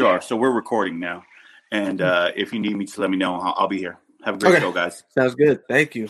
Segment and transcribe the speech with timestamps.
[0.00, 0.22] Sure.
[0.22, 1.24] So we're recording now,
[1.70, 3.98] and uh, if you need me to let me know, I'll, I'll be here.
[4.24, 4.60] Have a great Okay.
[4.60, 5.04] show, guys.
[5.10, 5.60] Sounds good.
[5.68, 6.08] Thank you.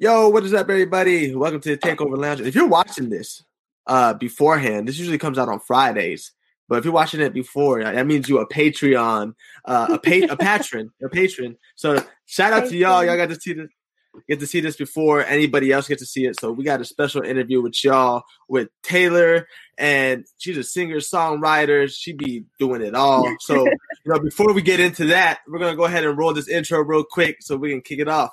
[0.00, 1.32] Yo, what is up, everybody?
[1.36, 2.40] Welcome to the Takeover Lounge.
[2.40, 3.44] If you're watching this
[3.86, 6.32] uh beforehand, this usually comes out on Fridays.
[6.68, 9.34] But if you're watching it before, that means you a Patreon,
[9.66, 11.56] uh, a pa- a patron, a patron.
[11.76, 13.04] So shout out to y'all.
[13.04, 13.68] Y'all got to see this,
[14.28, 16.38] get to see this before anybody else gets to see it.
[16.40, 19.46] So we got a special interview with y'all with Taylor,
[19.76, 21.90] and she's a singer songwriter.
[21.92, 23.24] She be doing it all.
[23.40, 23.72] So you
[24.06, 27.04] know, before we get into that, we're gonna go ahead and roll this intro real
[27.04, 28.30] quick so we can kick it off.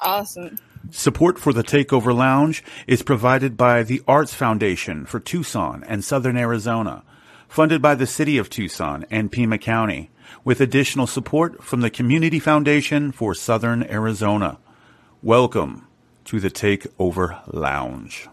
[0.00, 0.58] Awesome.
[0.90, 6.36] Support for the Takeover Lounge is provided by the Arts Foundation for Tucson and Southern
[6.36, 7.02] Arizona,
[7.48, 10.10] funded by the City of Tucson and Pima County,
[10.44, 14.58] with additional support from the Community Foundation for Southern Arizona.
[15.24, 15.86] Welcome
[16.24, 18.26] to the Takeover Lounge.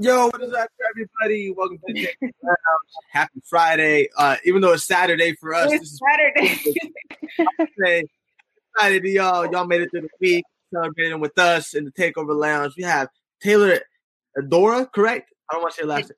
[0.00, 1.50] Yo, what is up, everybody?
[1.50, 2.56] Welcome to the Takeover Lounge.
[3.10, 4.08] Happy Friday.
[4.16, 6.76] Uh, even though it's Saturday for us, this is Saturday.
[7.76, 8.08] Friday.
[8.78, 9.50] Friday to y'all.
[9.50, 12.74] Y'all made it through the week, celebrating with us in the Takeover Lounge.
[12.76, 13.08] We have
[13.42, 13.80] Taylor
[14.38, 15.32] Adora, correct?
[15.50, 16.16] I don't want to say last name.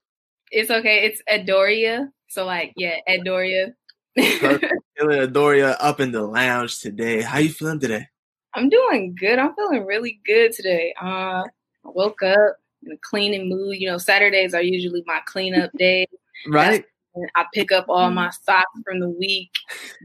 [0.50, 1.06] it's okay.
[1.06, 2.10] It's Adoria.
[2.28, 3.72] So like, yeah, Adoria.
[4.14, 4.74] Perfect.
[4.98, 7.22] Taylor Adoria up in the lounge today.
[7.22, 8.08] How you feeling today?
[8.52, 9.38] I'm doing good.
[9.38, 10.92] I'm feeling really good today.
[11.00, 13.76] Uh, I woke up in a cleaning mood.
[13.78, 16.06] You know, Saturdays are usually my cleanup day.
[16.48, 16.84] Right?
[17.14, 18.44] And I pick up all my mm-hmm.
[18.44, 19.50] socks from the week.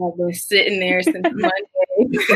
[0.03, 2.27] I've been sitting there since Monday.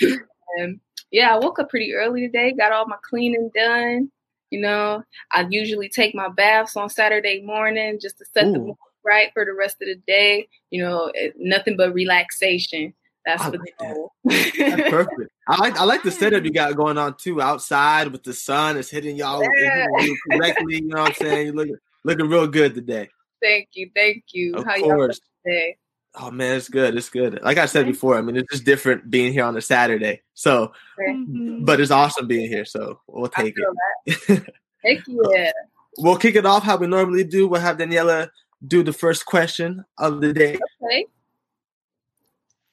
[0.00, 0.20] and
[0.60, 4.10] um, yeah, I woke up pretty early today, got all my cleaning done.
[4.50, 8.66] You know, I usually take my baths on Saturday morning just to set the Ooh.
[8.66, 10.48] mood right for the rest of the day.
[10.70, 12.94] You know, it, nothing but relaxation.
[13.24, 14.08] That's I the like that.
[14.58, 15.32] That's perfect.
[15.46, 16.46] I like I like the setup mm.
[16.46, 17.40] you got going on too.
[17.42, 19.86] Outside with the sun, it's hitting y'all Yeah.
[20.00, 20.76] you correctly.
[20.76, 21.46] You know what I'm saying?
[21.46, 23.10] You're looking looking real good today.
[23.42, 24.54] thank you, thank you.
[24.54, 25.20] Of How y'all course.
[25.44, 25.76] doing today?
[26.16, 26.96] Oh man, it's good.
[26.96, 27.40] It's good.
[27.42, 30.22] Like I said before, I mean, it's just different being here on a Saturday.
[30.34, 31.64] So, mm-hmm.
[31.64, 32.64] but it's awesome being here.
[32.64, 33.72] So we'll I take feel
[34.06, 34.26] it.
[34.28, 34.46] that.
[34.84, 35.50] Heck yeah.
[35.98, 37.48] We'll kick it off how we normally do.
[37.48, 38.30] We'll have Daniela
[38.66, 40.58] do the first question of the day.
[40.82, 41.06] Okay.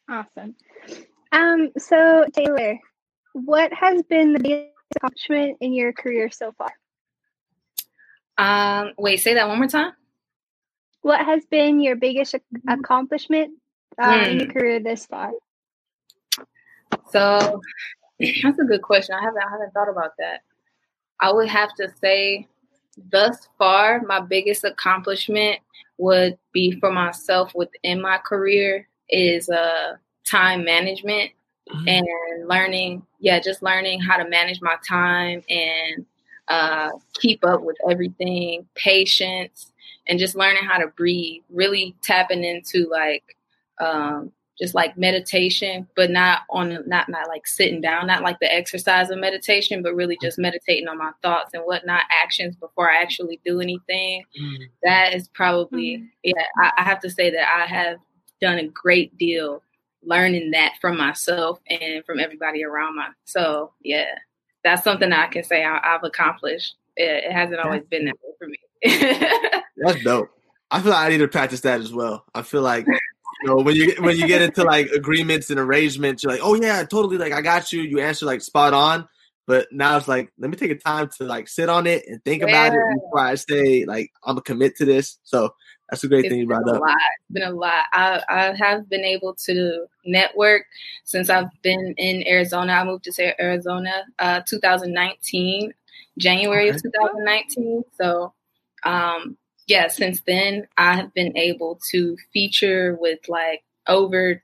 [0.10, 0.56] Awesome.
[1.32, 2.80] Um, so Taylor,
[3.34, 6.72] what has been the biggest accomplishment in your career so far?
[8.38, 9.94] Um, wait, say that one more time.
[11.02, 13.54] What has been your biggest ac- accomplishment
[14.02, 14.52] uh, in your Hmm.
[14.52, 15.32] career this far?
[17.12, 17.62] So
[18.20, 19.16] that's a good question.
[19.16, 20.42] I haven't I haven't thought about that.
[21.20, 22.48] I would have to say
[23.12, 25.60] thus far my biggest accomplishment
[25.98, 29.96] would be for myself within my career is uh
[30.30, 31.32] time management
[31.88, 32.06] and
[32.48, 36.06] learning yeah just learning how to manage my time and
[36.50, 39.72] uh keep up with everything patience
[40.08, 43.38] and just learning how to breathe really tapping into like
[43.80, 44.32] um
[44.62, 49.10] just like meditation, but not on not not like sitting down, not like the exercise
[49.10, 53.40] of meditation, but really just meditating on my thoughts and whatnot, actions before I actually
[53.44, 54.24] do anything.
[54.40, 54.58] Mm.
[54.84, 56.44] That is probably yeah.
[56.58, 57.98] I, I have to say that I have
[58.40, 59.64] done a great deal
[60.04, 63.04] learning that from myself and from everybody around me.
[63.26, 64.06] So yeah,
[64.64, 66.76] that's something I can say I, I've accomplished.
[66.96, 68.58] It, it hasn't always been that way for me.
[69.78, 70.30] That's dope.
[70.70, 72.26] I feel like I need to practice that as well.
[72.34, 76.24] I feel like you know when you when you get into like agreements and arrangements,
[76.24, 77.18] you're like, oh yeah, totally.
[77.18, 77.82] Like I got you.
[77.82, 79.08] You answer like spot on.
[79.48, 82.24] But now it's like, let me take a time to like sit on it and
[82.24, 85.18] think about it before I say like I'm gonna commit to this.
[85.24, 85.54] So
[85.92, 86.82] that's a great thing you brought a up.
[86.82, 86.96] lot.
[87.20, 87.86] It's been a lot.
[87.94, 90.64] I, I have been able to network
[91.04, 92.74] since I've been in Arizona.
[92.74, 95.74] I moved to Arizona uh, 2019,
[96.18, 97.84] January of 2019.
[98.00, 98.34] So,
[98.84, 99.38] um,
[99.68, 104.42] yeah, since then I have been able to feature with like over,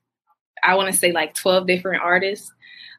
[0.64, 2.52] I want to say like 12 different artists.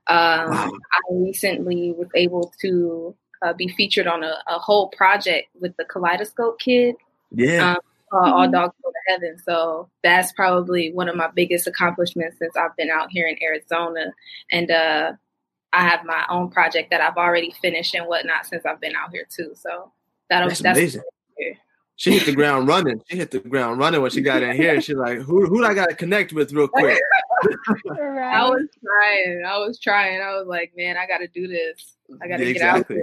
[0.07, 0.71] Um, Wow.
[0.73, 5.85] I recently was able to uh, be featured on a, a whole project with the
[5.85, 6.97] Kaleidoscope Kid
[7.31, 7.73] Yeah.
[7.73, 7.79] um,
[8.13, 8.51] uh, All.
[8.51, 9.39] Dogs Go to Heaven.
[9.45, 14.13] So that's probably one of my biggest accomplishments since I've been out here in Arizona.
[14.53, 15.13] And uh,
[15.73, 19.11] I have my own project that I've already finished and whatnot since I've been out
[19.13, 19.53] here too.
[19.55, 19.93] So
[20.31, 21.03] that'll That's that's, amazing.
[21.97, 23.03] She hit the ground running.
[23.11, 24.81] She hit the ground running when she got in here.
[24.81, 26.97] She's like, who who do I gotta connect with real quick?
[27.91, 29.43] I was trying.
[29.45, 30.23] I was trying.
[30.23, 31.97] I was like, man, I got to do this.
[32.23, 32.77] I got to Yeah, get out.
[32.77, 33.03] exactly.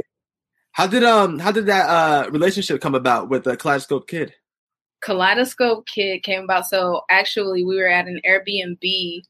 [0.72, 4.34] How did um how did that uh relationship come about with the Kaleidoscope Kid?
[5.06, 6.66] Kaleidoscope Kid came about.
[6.66, 9.22] So actually, we were at an Airbnb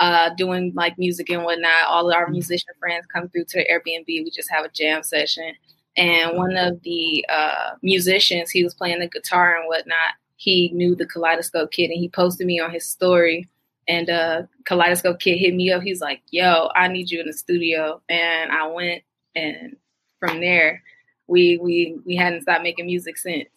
[0.00, 1.86] uh, doing like music and whatnot.
[1.88, 2.32] All of our Mm-hmm.
[2.32, 4.06] musician friends come through to the Airbnb.
[4.08, 5.52] We just have a jam session.
[5.96, 10.14] And one of the uh, musicians, he was playing the guitar and whatnot.
[10.36, 13.48] He knew the Kaleidoscope Kid and he posted me on his story.
[13.86, 15.82] And uh, Kaleidoscope Kid hit me up.
[15.82, 18.00] He's like, yo, I need you in the studio.
[18.08, 19.02] And I went.
[19.36, 19.76] And
[20.18, 20.82] from there,
[21.28, 23.48] we we we hadn't stopped making music since.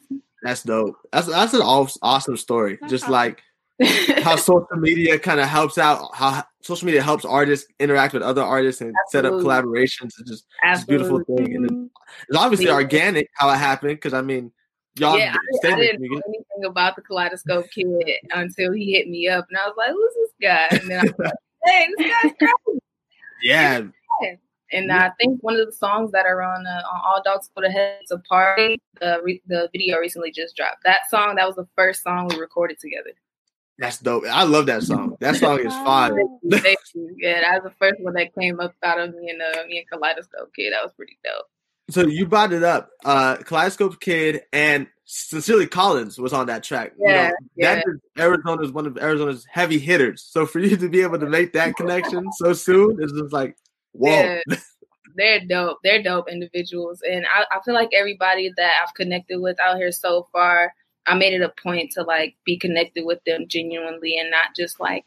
[0.44, 0.96] That's dope.
[1.12, 2.78] That's that's an aw- awesome story.
[2.90, 3.42] Just like
[4.22, 8.42] how social media kind of helps out, how social media helps artists interact with other
[8.44, 10.12] artists and set up collaborations.
[10.20, 11.90] It's just it's a beautiful thing, and
[12.28, 12.74] it's obviously Yeah.
[12.74, 13.96] organic how it happened.
[13.96, 14.52] Because I mean,
[15.00, 15.38] y'all yeah, I,
[15.68, 17.88] didn't- I didn't know anything about the Kaleidoscope Kid
[18.34, 21.04] until he hit me up, and I was like, "Who's this guy?" And then I
[21.04, 21.34] was like,
[21.66, 22.80] "Hey, this guy's crazy."
[23.42, 23.82] Yeah,
[24.74, 27.62] And I think one of the songs that are on uh, on All Dogs Go
[27.62, 27.68] to
[28.04, 28.82] is a party.
[29.00, 30.84] The re- the video recently just dropped.
[30.84, 33.12] That song that was the first song we recorded together.
[33.78, 34.24] that's dope.
[34.30, 35.16] I love that song.
[35.20, 36.16] That song is fire.
[36.52, 37.16] Thank you.
[37.18, 39.78] Yeah, that was the first one that came up out of me and uh, me
[39.80, 40.74] and Kaleidoscope Kid.
[40.74, 41.46] That was pretty dope.
[41.90, 42.90] So you brought it up.
[43.04, 46.94] Uh Kaleidoscope Kid and Sincerely Collins was on that track.
[46.98, 47.76] You Yeah, know, yeah.
[47.76, 50.24] That is Arizona's one of Arizona's heavy hitters.
[50.24, 53.58] So for you to be able to make that connection so soon is just like,
[53.94, 54.10] whoa.
[54.10, 54.58] Yeah.
[55.16, 55.80] they're dope.
[55.84, 59.92] They're dope individuals, and I, I feel like everybody that I've connected with out here
[59.92, 60.74] so far,
[61.08, 64.80] I made it a point to like be connected with them genuinely, and not just
[64.80, 65.06] like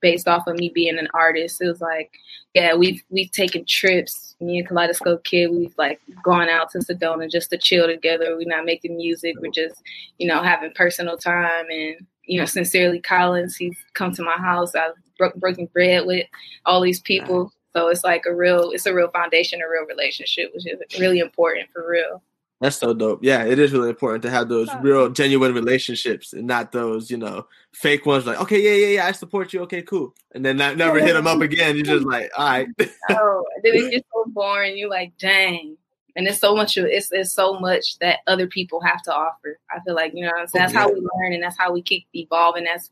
[0.00, 1.60] based off of me being an artist.
[1.60, 2.10] It was like,
[2.54, 4.36] yeah, we've we've taken trips.
[4.40, 8.36] Me and Kaleidoscope Kid, we've like gone out to Sedona just to chill together.
[8.36, 9.34] We're not making music.
[9.40, 9.82] We're just,
[10.18, 11.96] you know, having personal time and.
[12.30, 13.56] You know, sincerely, Collins.
[13.56, 14.74] He's come to my house.
[14.74, 16.26] I've bro- broken bread with
[16.66, 17.50] all these people.
[17.74, 21.18] So it's like a real, it's a real foundation, a real relationship, which is really
[21.18, 22.22] important for real.
[22.60, 23.20] That's so dope.
[23.22, 24.80] Yeah, it is really important to have those Oh.
[24.80, 29.06] real genuine relationships and not those, you know, fake ones like, okay, yeah, yeah, yeah,
[29.06, 29.60] I support you.
[29.62, 30.12] Okay, cool.
[30.34, 31.76] And then not, never hit them up again.
[31.76, 32.68] You're just like, all right.
[33.10, 34.76] Oh, then it gets so boring.
[34.76, 35.76] You're like, dang.
[36.16, 36.76] And it's so much.
[36.76, 39.60] It's it's so much that other people have to offer.
[39.70, 40.64] I feel like you know what I'm saying?
[40.64, 42.90] Oh, that's how we learn, and that's how we keep evolving as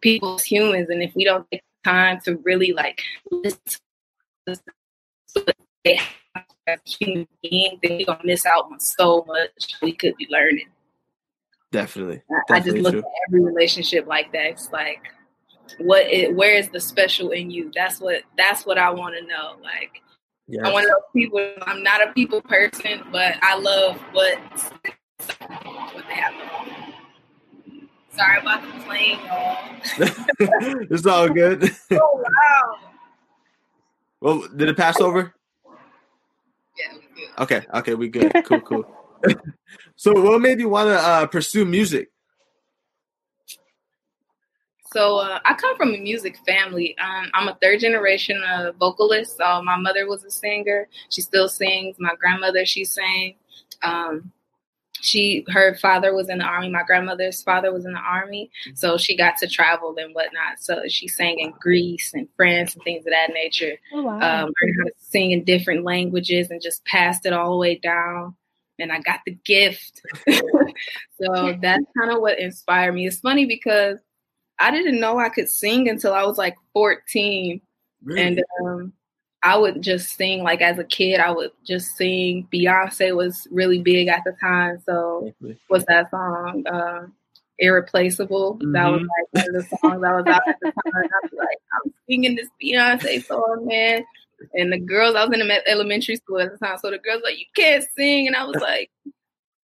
[0.00, 0.88] people, as humans.
[0.88, 3.02] And if we don't take time to really like
[3.32, 3.78] listen to
[5.84, 5.96] they
[6.34, 10.26] have as human beings, then we're gonna miss out on so much we could be
[10.30, 10.68] learning.
[11.72, 12.22] Definitely.
[12.30, 13.00] I- I just look true.
[13.00, 14.46] at every relationship like that.
[14.46, 15.00] It's like,
[15.78, 16.10] what?
[16.10, 17.70] Is, where is the special in you?
[17.74, 18.22] That's what.
[18.36, 19.56] That's what I want to know.
[19.62, 20.02] Like,
[20.50, 20.64] Yes.
[20.64, 21.46] I'm one of those people.
[21.66, 24.38] I'm not a people person, but I love what
[25.28, 26.34] what they have.
[28.16, 29.58] Sorry about the plane, y'all.
[30.90, 31.70] it's all good.
[31.92, 32.87] Oh wow.
[34.20, 35.34] Well, did it pass over?
[36.76, 37.42] Yeah, we good.
[37.42, 38.32] Okay, okay, we good.
[38.44, 38.84] Cool, cool.
[39.96, 42.10] so, what made you want to uh, pursue music?
[44.92, 46.96] So uh, I come from a music family.
[46.98, 49.36] Um, I'm a third generation uh, vocalist.
[49.36, 50.88] So my mother was a singer.
[51.10, 51.96] She still sings.
[51.98, 53.34] My grandmother, she sang.
[53.82, 54.32] Um,
[55.00, 56.70] she, her father was in the army.
[56.70, 60.60] My grandmother's father was in the army, so she got to travel and whatnot.
[60.60, 63.76] So she sang in Greece and France and things of that nature.
[63.92, 64.14] Oh wow.
[64.14, 67.76] Um, learned how to sing in different languages and just passed it all the way
[67.76, 68.36] down.
[68.78, 70.00] And I got the gift.
[70.28, 73.06] so that's kind of what inspired me.
[73.06, 73.98] It's funny because
[74.58, 77.60] I didn't know I could sing until I was like 14.
[78.16, 78.92] And um,
[79.42, 82.48] I would just sing like as a kid, I would just sing.
[82.52, 84.82] Beyonce was really big at the time.
[84.84, 85.32] So
[85.68, 86.64] what's that song?
[86.68, 87.12] Um,
[87.60, 88.54] Irreplaceable.
[88.72, 89.08] That was Mhm.
[89.08, 90.92] like one of the songs I was out at the time.
[90.94, 94.04] I was like, I'm singing this Beyonce song, man.
[94.54, 97.22] And the girls, I was in the elementary school at the time, so the girls
[97.24, 98.90] like, you can't sing, and I was like,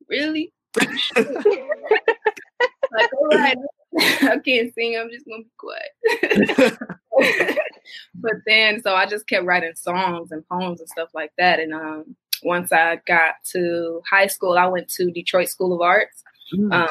[0.08, 0.54] really?
[1.16, 3.58] like, all right,
[3.98, 4.96] I can't sing.
[4.98, 6.78] I'm just gonna be quiet.
[8.16, 11.60] but then, so I just kept writing songs and poems and stuff like that.
[11.60, 16.24] And um, once I got to high school, I went to Detroit School of Arts,
[16.54, 16.74] Mm.
[16.74, 16.90] um,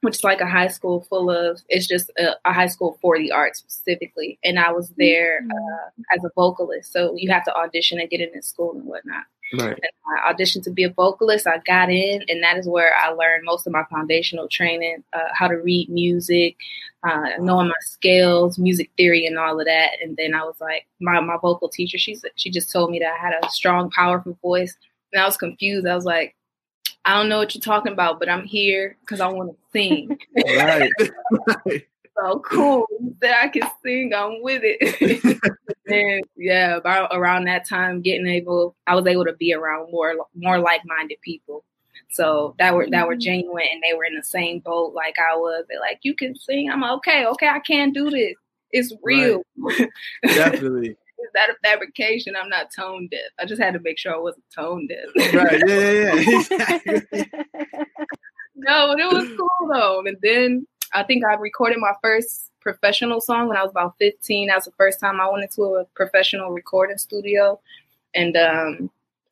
[0.00, 1.60] which is like a high school full of.
[1.68, 4.38] It's just a, a high school for the arts specifically.
[4.42, 8.20] And I was there uh, as a vocalist, so you have to audition and get
[8.22, 9.24] into school and whatnot.
[9.58, 9.78] Right.
[10.06, 11.46] I auditioned to be a vocalist.
[11.46, 15.28] I got in, and that is where I learned most of my foundational training, uh,
[15.34, 16.56] how to read music,
[17.02, 19.90] uh, knowing my scales, music theory, and all of that.
[20.02, 23.12] And then I was like, my my vocal teacher, she she just told me that
[23.12, 24.76] I had a strong, powerful voice,
[25.12, 25.86] and I was confused.
[25.86, 26.34] I was like,
[27.04, 30.18] I don't know what you're talking about, but I'm here because I want to sing.
[30.46, 30.90] Right.
[32.20, 32.86] so cool
[33.20, 34.12] that I can sing.
[34.14, 35.40] I'm with it.
[35.92, 40.14] and yeah, about around that time, getting able, I was able to be around more
[40.34, 41.64] more like minded people.
[42.10, 43.20] So that were that were Mhm.
[43.20, 45.64] genuine, and they were in the same boat like I was.
[45.68, 48.34] They're like, "You can sing." I'm like, "Okay, okay, I can do this.
[48.70, 49.42] It's real."
[50.22, 50.90] Definitely.
[51.22, 52.34] Is that a fabrication?
[52.36, 53.20] I'm not tone deaf.
[53.38, 55.32] I just had to make sure I wasn't tone deaf.
[55.32, 55.62] Right.
[55.66, 57.24] Yeah, yeah, yeah.
[58.54, 60.00] No, but it was cool though.
[60.06, 64.48] And then I think I recorded my first professional song when I was about 15.
[64.48, 67.60] That was the first time I went into a professional recording studio.
[68.14, 68.90] And um,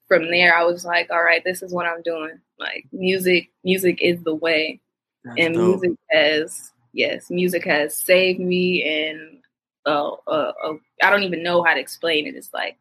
[0.08, 2.40] from there, I was like, all right, this is what I'm doing.
[2.58, 4.80] Like music, music is the way.
[5.24, 5.80] That's and dope.
[5.80, 9.08] music has, yes, music has saved me.
[9.08, 9.38] And
[9.86, 12.34] uh, uh, uh, I don't even know how to explain it.
[12.34, 12.76] It's like,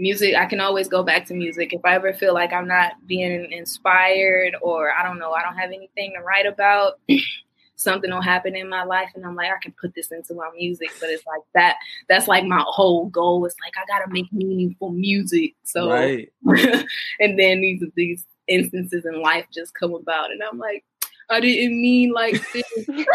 [0.00, 2.92] music i can always go back to music if i ever feel like i'm not
[3.06, 7.00] being inspired or i don't know i don't have anything to write about
[7.78, 10.50] something will happen in my life and i'm like i can put this into my
[10.56, 11.76] music but it's like that
[12.08, 16.30] that's like my whole goal it's like i gotta make meaningful music so Right.
[17.20, 20.84] and then these these instances in life just come about and i'm like
[21.30, 22.64] i didn't mean like this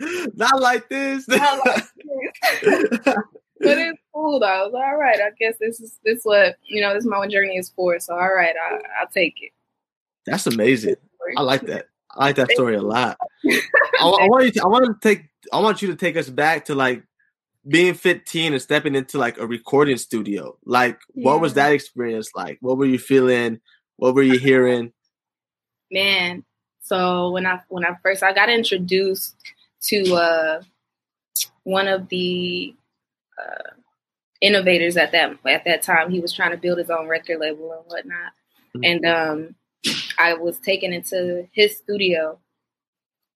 [0.34, 1.26] Not like this.
[1.28, 1.84] Not like
[2.62, 2.88] this.
[3.60, 4.46] but it's cool though.
[4.46, 5.18] I was like, all right.
[5.20, 6.94] I guess this is this what you know.
[6.94, 7.98] This is my journey is for.
[7.98, 9.52] So all right, I, I'll take it.
[10.26, 10.96] That's amazing.
[11.36, 11.86] I like that.
[12.18, 13.16] I like that story a lot.
[13.46, 13.56] I,
[14.00, 14.50] I want you.
[14.52, 15.24] To, I want to take.
[15.52, 17.02] I want you to take us back to like
[17.66, 20.56] being 15 and stepping into like a recording studio.
[20.64, 22.58] Like, what was that experience like?
[22.60, 23.60] What were you feeling?
[23.96, 24.92] What were you hearing?
[25.90, 26.44] man.
[26.82, 29.36] So when I when I first I got introduced
[29.84, 30.62] to uh,
[31.64, 32.74] one of the
[33.38, 33.70] uh,
[34.40, 37.72] innovators at that at that time, he was trying to build his own record label
[37.72, 38.32] and whatnot,
[38.76, 38.86] Mhm.
[38.86, 39.54] and um,
[40.18, 42.38] I was taken into his studio.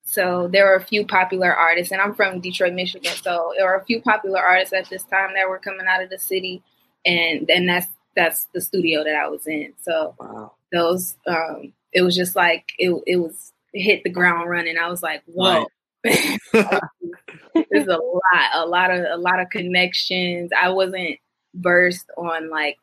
[0.05, 3.13] So there were a few popular artists, and I'm from Detroit, Michigan.
[3.23, 6.11] So there were a few popular artists at this time that were coming out of
[6.11, 6.63] the city,
[7.07, 9.73] and and that's that's the studio that I was in.
[9.81, 10.53] So Wow.
[10.73, 14.77] those um it was just like it it was it hit the ground running.
[14.77, 15.67] I was like, whoa.
[16.05, 20.51] There's a lot, a lot of a lot of connections.
[20.61, 21.19] I wasn't
[21.55, 22.79] versed on like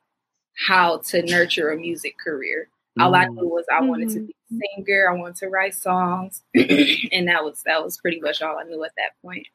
[0.68, 2.70] how to nurture a music career.
[3.00, 3.36] All I Mm.
[3.36, 4.28] knew was I wanted to Mhm.
[4.28, 8.42] be a singer, I wanted to write songs, and that was that was pretty much
[8.42, 9.48] all I knew at that point.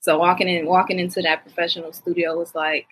[0.00, 2.86] So walking in walking into that professional studio was like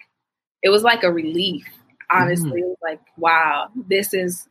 [0.62, 1.66] it was like a relief.
[2.10, 4.48] Honestly, it was like, wow, this is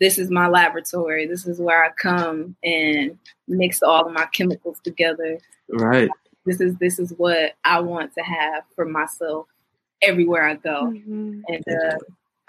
[0.00, 1.26] this is my laboratory.
[1.26, 5.38] This is where I come and mix all of my chemicals together.
[5.68, 6.10] Right.
[6.44, 9.46] This is this is what I want to have for myself
[10.02, 10.92] everywhere I go.
[10.92, 11.42] Mhm.
[11.48, 11.96] And uh,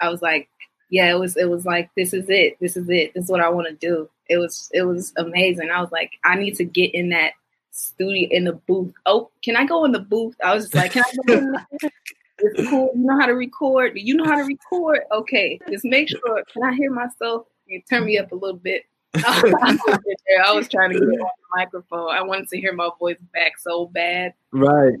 [0.00, 0.48] I was like,
[0.90, 2.58] yeah, it was it was like this is it.
[2.60, 3.14] This is it.
[3.14, 4.08] This is what I want to do.
[4.28, 5.70] It was it was amazing.
[5.70, 7.32] I was like, I need to get in that
[7.70, 8.92] studio in the booth.
[9.06, 10.36] Oh, can I go in the booth?
[10.42, 11.90] I was just like, can I go in there?
[12.40, 12.92] It's cool.
[12.94, 13.94] You know how to record.
[13.96, 15.00] You know how to record?
[15.10, 16.44] Okay, just make sure.
[16.52, 17.46] Can I hear myself?
[17.66, 18.84] You turn me up a little bit.
[19.14, 19.80] I was.
[20.46, 22.10] I was trying to get on the microphone.
[22.10, 24.34] I wanted to hear my voice back so bad.
[24.52, 24.94] Right.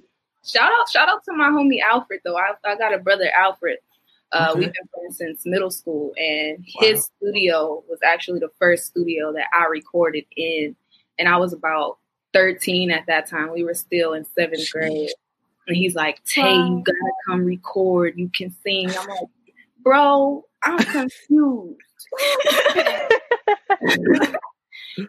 [0.44, 2.36] Shout out, shout out to my homie Alfred though.
[2.36, 3.78] I, I got a brother Alfred.
[4.32, 4.60] Uh, Okay.
[4.60, 6.88] We've been friends since middle school, and Wow.
[6.88, 10.76] his studio was actually the first studio that I recorded in.
[11.18, 11.98] And I was about
[12.34, 13.52] 13 at that time.
[13.52, 14.72] We were still in seventh Jeez.
[14.72, 15.10] grade.
[15.66, 18.14] And he's like, Tay, you gotta come record.
[18.16, 18.90] You can sing.
[18.90, 19.28] I'm like,
[19.82, 21.78] bro, I'm confused.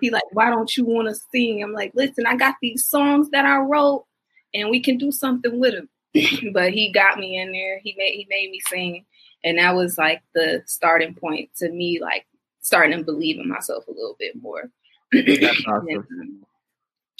[0.02, 1.64] he like, why don't you want to sing?
[1.64, 4.06] I'm like, listen, I got these songs that I wrote,
[4.54, 5.90] and we can do something with them.
[6.54, 7.80] but he got me in there.
[7.84, 9.06] He made he made me sing,
[9.44, 12.26] and that was like the starting point to me, like
[12.62, 14.70] starting to believe in myself a little bit more.
[15.68, 15.88] Awesome.
[15.90, 16.46] And, um,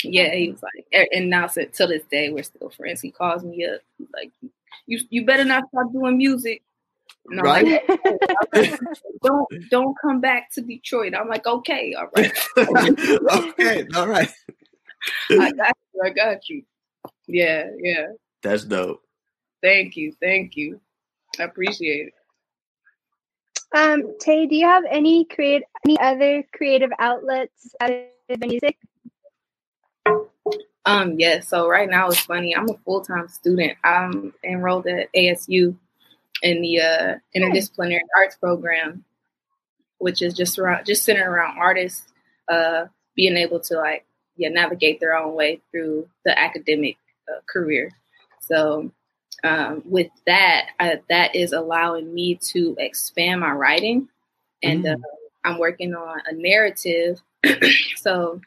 [0.04, 3.02] yeah, he was like, and now so, till this day we're still friends.
[3.02, 4.32] He calls me up, he's like,
[4.86, 6.62] "You you better not stop doing music."
[7.30, 7.82] And I'm Right.
[8.54, 8.70] like,
[9.24, 11.14] don't don't come back to Detroit.
[11.16, 13.88] I'm like, okay, all right, okay.
[13.96, 14.30] All right.
[15.32, 16.64] I got you, I got you.
[17.28, 18.08] Yeah, yeah.
[18.42, 19.04] That's dope.
[19.62, 20.80] Thank you, thank you.
[21.40, 22.14] I appreciate it.
[23.76, 28.78] Um, Tay, do you have any create any other creative outlets other than music?
[30.86, 31.42] Um, yeah.
[31.42, 32.56] So right now it's funny.
[32.56, 33.78] I'm a full time student.
[33.84, 35.76] I'm enrolled at ASU
[36.42, 39.04] in the uh, interdisciplinary arts program,
[40.00, 42.08] which is just around just centered around artists
[42.48, 44.06] uh, being able to like
[44.36, 46.98] yeah navigate their own way through the academic
[47.30, 47.92] uh, career.
[48.42, 48.92] So
[49.44, 54.08] um, with that, uh, that is allowing me to expand my writing,
[54.64, 54.96] and uh,
[55.44, 57.22] I'm working on a narrative.
[57.98, 58.42] so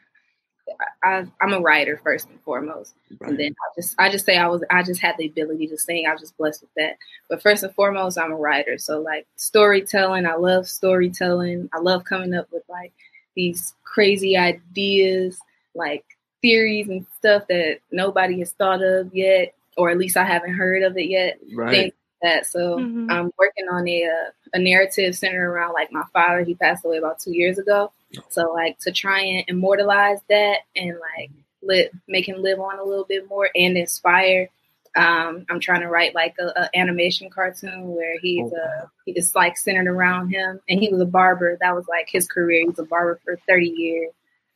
[1.03, 3.29] I, I'm a writer first and foremost, Right.
[3.31, 5.77] and then I just I just say I was I just had the ability to
[5.77, 6.05] sing.
[6.07, 6.97] I was just blessed with that.
[7.29, 8.77] But first and foremost, I'm a writer.
[8.77, 11.69] So like storytelling, I love storytelling.
[11.73, 12.93] I love coming up with like
[13.35, 15.39] these crazy ideas,
[15.75, 16.05] like
[16.41, 20.83] theories and stuff that nobody has thought of yet, or at least I haven't heard
[20.83, 21.39] of it yet.
[21.55, 21.71] Right.
[21.71, 22.45] Things like that.
[22.45, 23.11] So Mhm.
[23.11, 26.43] I'm working on a uh, a narrative centered around like my father.
[26.43, 27.91] He passed away about two years ago.
[28.29, 31.31] So like to try and immortalize that and like
[31.63, 34.49] live, make him live on a little bit more and inspire.
[34.95, 39.33] Um, I'm trying to write like a, a animation cartoon where he's Oh, uh it's
[39.33, 41.57] like centered around him and he was a barber.
[41.61, 42.61] That was like his career.
[42.61, 44.11] He was a barber for 30 years.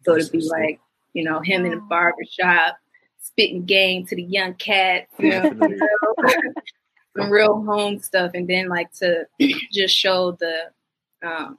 [0.05, 0.79] So That's it'd be so like
[1.13, 2.77] you know him in a barber shop
[3.37, 5.11] spitting game to the young cats.
[5.19, 5.49] You know,
[7.17, 9.25] some real home stuff and then like to
[9.71, 10.71] just show the
[11.23, 11.57] um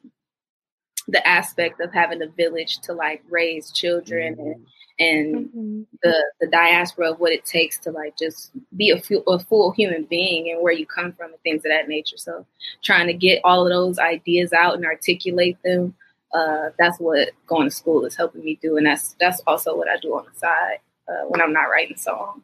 [1.08, 4.66] the aspect of having a village to like raise children and
[5.00, 5.86] and Mhm.
[6.02, 9.72] the the diaspora of what it takes to like just be a, fu- a full
[9.72, 12.44] human being and where you come from and things of that nature so
[12.82, 15.94] trying to get all of those ideas out and articulate them
[16.34, 19.88] uh that's what going to school is helping me do and that's that's also what
[19.88, 22.42] i do on the side uh, when i'm not writing songs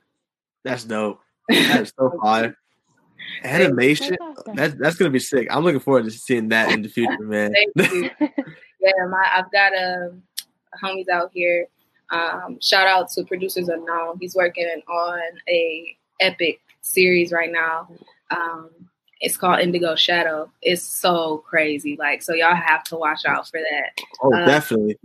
[0.64, 1.20] That's dope.
[1.48, 2.56] That is so fire.
[3.42, 4.16] Animation.
[4.54, 4.74] That's.
[4.74, 5.48] That's gonna be sick.
[5.50, 7.52] I'm looking forward to seeing that in the future, man.
[7.76, 8.10] Thank you.
[8.80, 10.22] yeah, my I've got um
[10.82, 11.66] homies out here.
[12.10, 14.18] Um, shout out to producers unknown.
[14.20, 17.88] He's working on a epic series right now.
[18.30, 18.70] Um,
[19.20, 20.50] it's called Indigo Shadow.
[20.62, 21.96] It's so crazy.
[21.98, 24.04] Like, so y'all have to watch out for that.
[24.22, 24.98] Oh, Uh, definitely.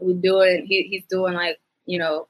[0.00, 0.66] We're doing.
[0.66, 2.26] He, he's doing like you know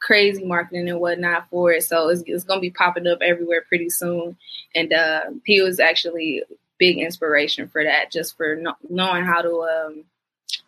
[0.00, 1.84] crazy marketing and whatnot for it.
[1.84, 4.36] So it's, it's gonna be popping up everywhere pretty soon.
[4.74, 6.42] And uh, he was actually
[6.78, 10.04] big inspiration for that, just for kno- knowing how to um,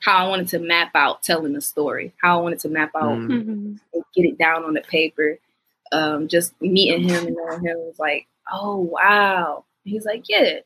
[0.01, 3.11] how I wanted to map out telling the story, how I wanted to map out
[3.19, 3.29] Mm.
[3.95, 4.05] Mhm.
[4.15, 5.39] get it down on the paper.
[5.93, 9.65] Um, just meeting him and knowing him was like, oh wow.
[9.85, 10.61] He's like, yeah,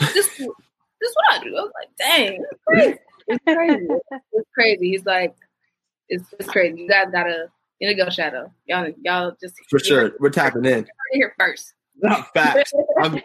[0.00, 1.56] this this is what I do.
[1.56, 2.98] I was like, dang, that's crazy.
[3.28, 3.86] It's crazy.
[4.32, 4.90] It's crazy.
[4.90, 5.34] He's like,
[6.08, 6.80] it's, it's crazy.
[6.82, 8.52] You guys gotta Indigo Shadow.
[8.66, 10.12] Y'all, y'all just For sure.
[10.20, 10.86] We're tapping in.
[11.12, 11.74] here first.
[12.34, 12.72] Facts.
[13.02, 13.20] I'm-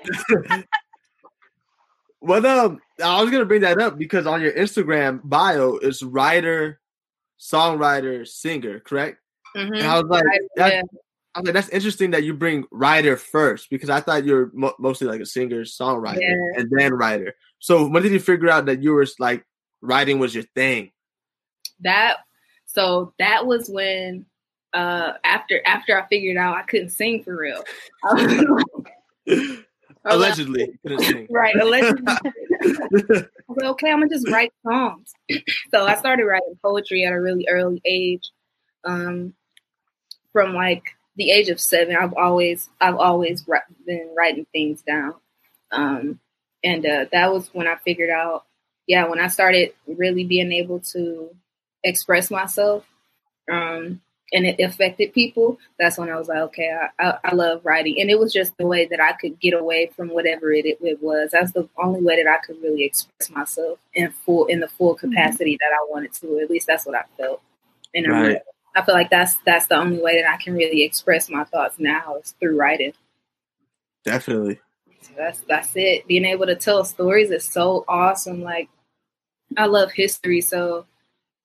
[2.22, 6.80] well, um, I was gonna bring that up because on your Instagram bio is writer,
[7.40, 9.18] songwriter, singer, correct?
[9.56, 9.78] Mhm.
[9.80, 10.82] And I was like, Right, that, yeah.
[11.34, 14.76] I was like, that's interesting that you bring writer first because I thought you're mo-
[14.80, 16.60] mostly like a singer, songwriter, Yeah.
[16.62, 17.34] and then writer.
[17.60, 19.46] So when did you figure out that you were like
[19.82, 20.92] writing was your thing?
[21.84, 22.18] that
[22.68, 24.24] so that was when
[24.74, 27.64] uh after after I figured out I couldn't sing for real.
[28.04, 28.88] Like-
[30.06, 31.28] Allegedly, you couldn't sing.
[31.30, 32.04] Right, allegedly.
[32.08, 32.20] I
[33.48, 35.14] was like, okay, I'm gonna just write songs.
[35.72, 38.30] so I started writing poetry at a really early age.
[38.84, 39.36] Um,
[40.34, 40.84] from like
[41.18, 43.46] the age of seven, I've always I've always
[43.86, 45.16] been writing things down.
[45.72, 46.20] Um,
[46.64, 48.46] and uh, that was when I figured out,
[48.88, 51.30] yeah, when I started really being able to
[51.84, 52.86] express myself,
[53.52, 54.02] um,
[54.34, 55.60] and it affected people.
[55.80, 58.58] That's when I was like, okay, I, I, I love writing, and it was just
[58.58, 61.32] the way that I could get away from whatever it, it, was.
[61.32, 64.96] That's the only way that I could really express myself in full in the full
[64.96, 65.10] mm-hmm.
[65.10, 66.40] capacity that I wanted to.
[66.40, 67.42] At least that's what I felt,
[67.94, 68.34] and Right.
[68.34, 71.44] like- I feel like that's that's the only way that I can really express my
[71.44, 72.94] thoughts now is through writing.
[74.06, 74.60] Definitely.
[75.02, 76.08] So that's that's it.
[76.08, 78.42] Being able to tell stories is so awesome.
[78.42, 78.70] Like
[79.58, 80.86] I love history, so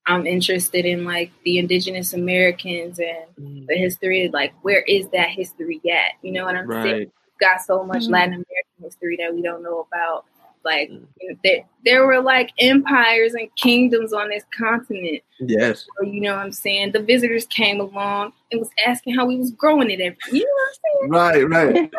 [0.07, 4.31] I'm interested in like the indigenous Americans and the history.
[4.33, 6.13] Like where is that history at?
[6.23, 6.99] You know what I'm saying?
[6.99, 8.11] We've got so much Mhm.
[8.11, 10.25] Latin American history that we don't know about.
[10.65, 11.07] Like Mm.
[11.21, 15.23] you know, there, there were like empires and kingdoms on this continent.
[15.41, 15.87] Yes.
[15.99, 16.93] So, you know what I'm saying?
[16.93, 20.17] The visitors came along and was asking how we was growing it every.
[20.33, 21.51] You know what I'm saying?
[21.51, 21.93] Right.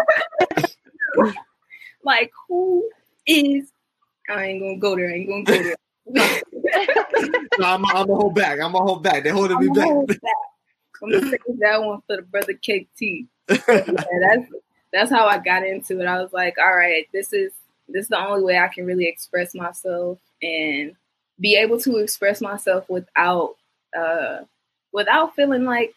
[0.55, 0.75] Right.
[2.03, 2.89] like who
[3.25, 3.71] is
[4.29, 5.75] I ain't gonna go there, I ain't gonna go there.
[6.09, 8.59] No, I'm, I'm a hold back.
[8.59, 9.23] I'm a hold back.
[9.23, 10.21] They're holding me I'm gonna hold back.
[10.21, 10.31] back.
[11.01, 13.27] I'm gonna save that one for the brother KT.
[13.67, 14.51] Yeah, that's
[14.93, 16.05] that's how I got into it.
[16.05, 17.51] I was like, all right, this is
[17.89, 20.93] this is the only way I can really express myself and
[21.39, 23.55] be able to express myself without
[23.97, 24.39] uh
[24.91, 25.93] without feeling like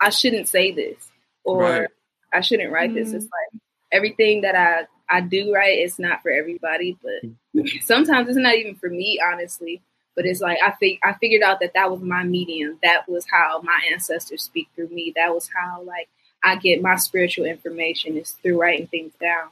[0.00, 0.96] I shouldn't say this
[1.44, 1.88] or Right.
[2.32, 3.10] I shouldn't write this.
[3.10, 3.14] Mhm.
[3.14, 3.60] It's like
[3.92, 8.76] everything that I I do write it's not for everybody, but sometimes it's not even
[8.76, 9.82] for me, honestly.
[10.16, 12.78] But it's like I think I figured out that that was my medium.
[12.82, 15.12] That was how my ancestors speak through me.
[15.16, 16.08] That was how like
[16.42, 19.48] I get my spiritual information is through writing things down.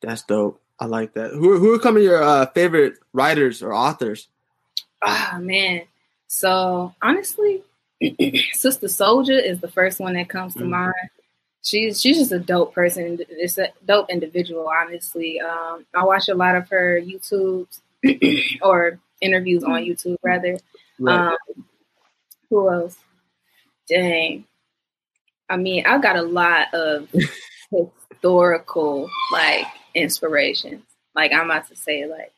[0.00, 0.60] That's dope.
[0.78, 1.30] I like that.
[1.32, 4.28] Who who are some of your uh, favorite writers or authors?
[5.02, 5.82] Ah man.
[6.26, 7.62] So honestly,
[8.52, 10.68] Sister Souljah is the first one that comes to Mhm.
[10.70, 10.94] mind.
[11.64, 13.18] She's she's just a dope person.
[13.28, 15.40] It's a dope individual, honestly.
[15.40, 17.66] Um, I watch a lot of her YouTube
[18.62, 20.58] or interviews on YouTube, rather.
[20.98, 21.18] Right.
[21.18, 21.64] Um,
[22.50, 22.98] who else?
[23.88, 24.44] Dang.
[25.48, 27.08] I mean, I got a lot of
[27.70, 30.82] historical like inspirations.
[31.14, 32.32] Like I'm about to say, like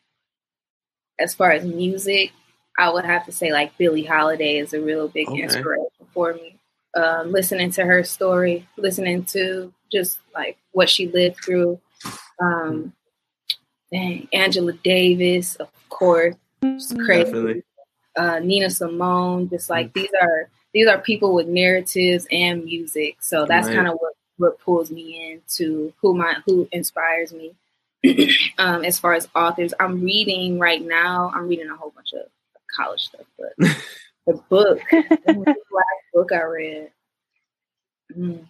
[1.18, 2.30] as far as music,
[2.78, 5.42] I would have to say like Billie Holiday is a real big Okay.
[5.42, 6.55] inspiration for me.
[6.96, 11.78] Um, listening to her story, listening to just like what she lived through.
[12.40, 12.92] Um,
[13.92, 16.34] dang, Angela Davis, of course,
[17.04, 17.62] crazy Definitely.
[18.16, 19.48] uh, Nina Simone.
[19.50, 23.16] Just like these are these are people with narratives and music.
[23.20, 23.76] So that's Right.
[23.76, 27.54] kind of what what pulls me into who my who inspires me.
[28.58, 31.30] um, as far as authors, I'm reading right now.
[31.34, 32.26] I'm reading a whole bunch of
[32.76, 33.52] college stuff, but
[34.26, 36.90] the book, the last book I read.
[38.16, 38.46] mm,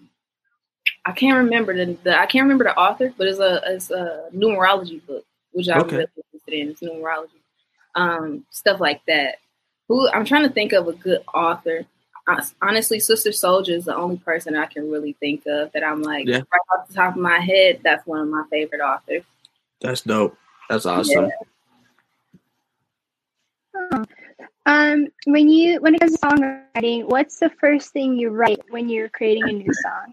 [1.04, 4.28] I can't remember the, the I can't remember the author, but it's a it's a
[4.34, 5.96] numerology book, which I'm Okay.
[5.96, 6.70] really interested in.
[6.70, 7.40] It's numerology,
[7.94, 9.36] um, stuff like that.
[9.88, 11.86] Who I'm trying to think of a good author.
[12.26, 16.02] Hon- Honestly, Sister Souljah is the only person I can really think of that I'm
[16.02, 16.38] like Yeah.
[16.38, 17.80] right off the top of my head.
[17.84, 19.22] That's one of my favorite authors.
[19.80, 20.36] That's dope.
[20.68, 21.30] That's awesome.
[23.76, 24.04] Oh.
[24.66, 28.88] Um, when you when it comes to songwriting, what's the first thing you write when
[28.88, 30.12] you're creating a new song?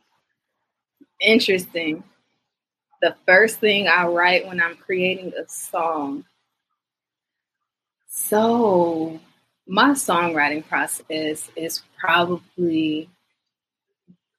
[1.19, 2.03] Interesting.
[3.01, 6.25] The first thing I write when I'm creating a song.
[8.07, 9.19] So,
[9.65, 13.09] my songwriting process is probably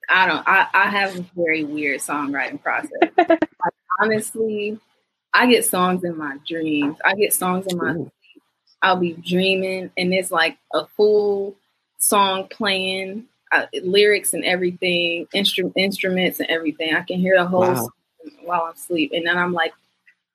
[0.09, 2.91] I don't I, I have a very weird songwriting process.
[3.19, 3.41] like,
[4.01, 4.79] honestly,
[5.33, 6.99] I get songs in my dreams.
[7.05, 8.13] I get songs in my Ooh.
[8.85, 11.57] I'll be dreaming, and it's like a full
[11.99, 16.95] song playing, uh, lyrics and everything, instru- instruments and everything.
[16.95, 17.75] I can hear the whole Wow.
[17.75, 17.91] song
[18.43, 19.73] while I'm asleep, and then I'm like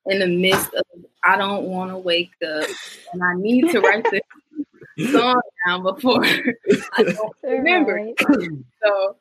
[0.08, 0.84] in the midst of
[1.24, 2.68] I don't want to wake up,
[3.14, 4.22] and I need to write this
[5.12, 6.26] song down before
[6.98, 7.94] I don't remember.
[7.94, 8.16] Right.
[8.84, 9.16] So,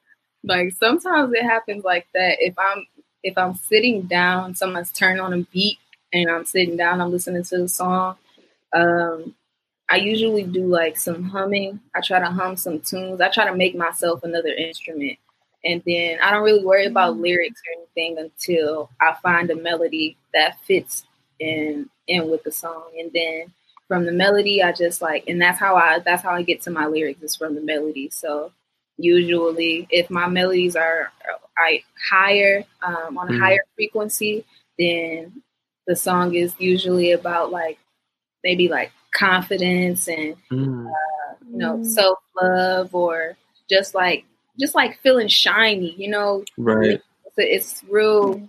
[0.45, 2.37] like sometimes it happens like that.
[2.41, 2.87] If I'm
[3.23, 5.77] if I'm sitting down, someone's turned on a beat,
[6.15, 8.17] and I'm sitting down, I'm listening to the song.
[8.73, 9.35] Um,
[9.91, 11.81] I usually do like some humming.
[11.95, 13.21] I try to hum some tunes.
[13.21, 15.19] I try to make myself another instrument,
[15.65, 20.17] and then I don't really worry about lyrics or anything until I find a melody
[20.35, 21.05] that fits
[21.41, 23.53] in in with the song, and then
[23.89, 26.71] from the melody, I just like, and that's how I that's how I get to
[26.71, 28.11] my lyrics is from the melody.
[28.11, 28.53] So
[28.99, 31.13] usually if my melodies are
[31.57, 33.39] I higher um, on a Mhm.
[33.41, 34.45] higher frequency,
[34.79, 35.43] then
[35.87, 37.79] the song is usually about like
[38.45, 40.91] maybe like confidence and Mm.
[41.51, 41.87] you know Mm.
[41.87, 43.37] self love or
[43.69, 44.25] just like
[44.59, 45.95] just like feeling shiny.
[45.97, 47.01] You know, Right.
[47.37, 48.49] it's, it's real.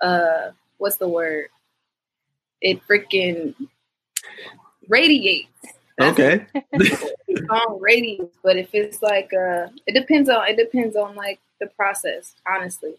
[0.00, 1.46] Uh, what's the word?
[2.60, 3.54] It freaking
[4.88, 5.48] radiates
[6.00, 6.46] Okay.
[7.48, 11.66] song radiates, but if it's like uh it depends on it depends on like the
[11.68, 12.94] process, honestly.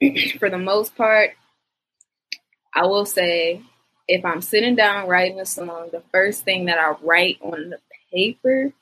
[0.38, 1.32] For the most part,
[2.74, 3.62] I will say
[4.10, 7.78] if I'm sitting down writing a song, the first thing that I write on the
[8.12, 8.72] paper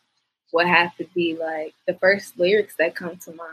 [0.53, 3.53] would have to be like the first lyrics that come to mind.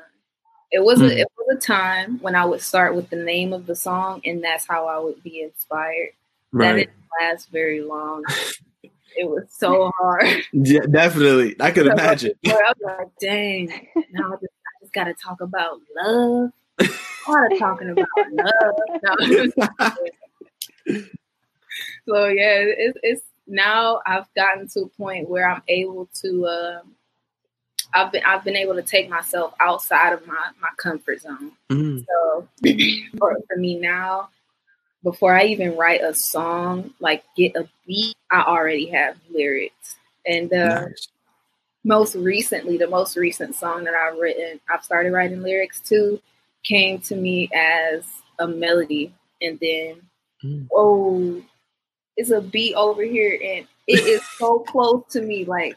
[0.72, 1.06] It was Hmm.
[1.06, 4.22] a it was a time when I would start with the name of the song
[4.26, 6.12] and that's how I would be inspired.
[6.54, 8.24] That didn't last very long.
[9.18, 10.28] it was so hard.
[10.54, 11.56] Yeah, definitely.
[11.60, 12.32] I could So, imagine.
[12.48, 13.68] I was like, dang,
[14.12, 16.52] now I just, I just got to talk about love.
[16.80, 18.76] Of talking about love.
[20.88, 21.12] No.
[22.08, 26.48] So yeah, it's, it's now I've gotten to a point where I'm able to.
[26.48, 26.96] Um,
[27.94, 31.52] I've been I've been able to take myself outside of my my comfort zone.
[31.70, 32.06] Mm.
[32.08, 32.48] So
[33.18, 34.30] for, for me now,
[35.04, 39.96] before I even write a song, like get a beat, I already have lyrics.
[40.28, 41.08] And uh, Nice.
[41.84, 46.20] most recently, the most recent song that I've written, I've started writing lyrics to,
[46.64, 48.04] came to me as
[48.40, 50.02] a melody, and then
[50.44, 50.68] Mm.
[50.74, 51.42] oh,
[52.18, 55.76] it's a beat over here, and it is so close to me, like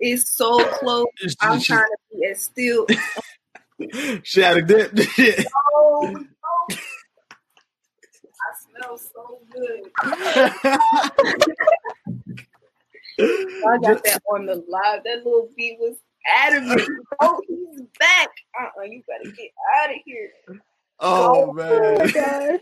[0.00, 1.06] it's so close.
[1.40, 2.86] I'm She, trying to be as still.
[4.22, 4.92] she had a dip.
[5.74, 6.76] Oh, no.
[8.42, 9.90] I smell so good.
[13.66, 15.02] I got that on the live.
[15.04, 15.96] That little beat was
[16.38, 16.88] out of adamant.
[17.20, 18.28] Oh, he's back.
[18.60, 20.30] Uh-uh, you gotta get out of here.
[21.00, 21.52] oh Oh
[21.98, 22.12] my man.
[22.12, 22.60] gosh.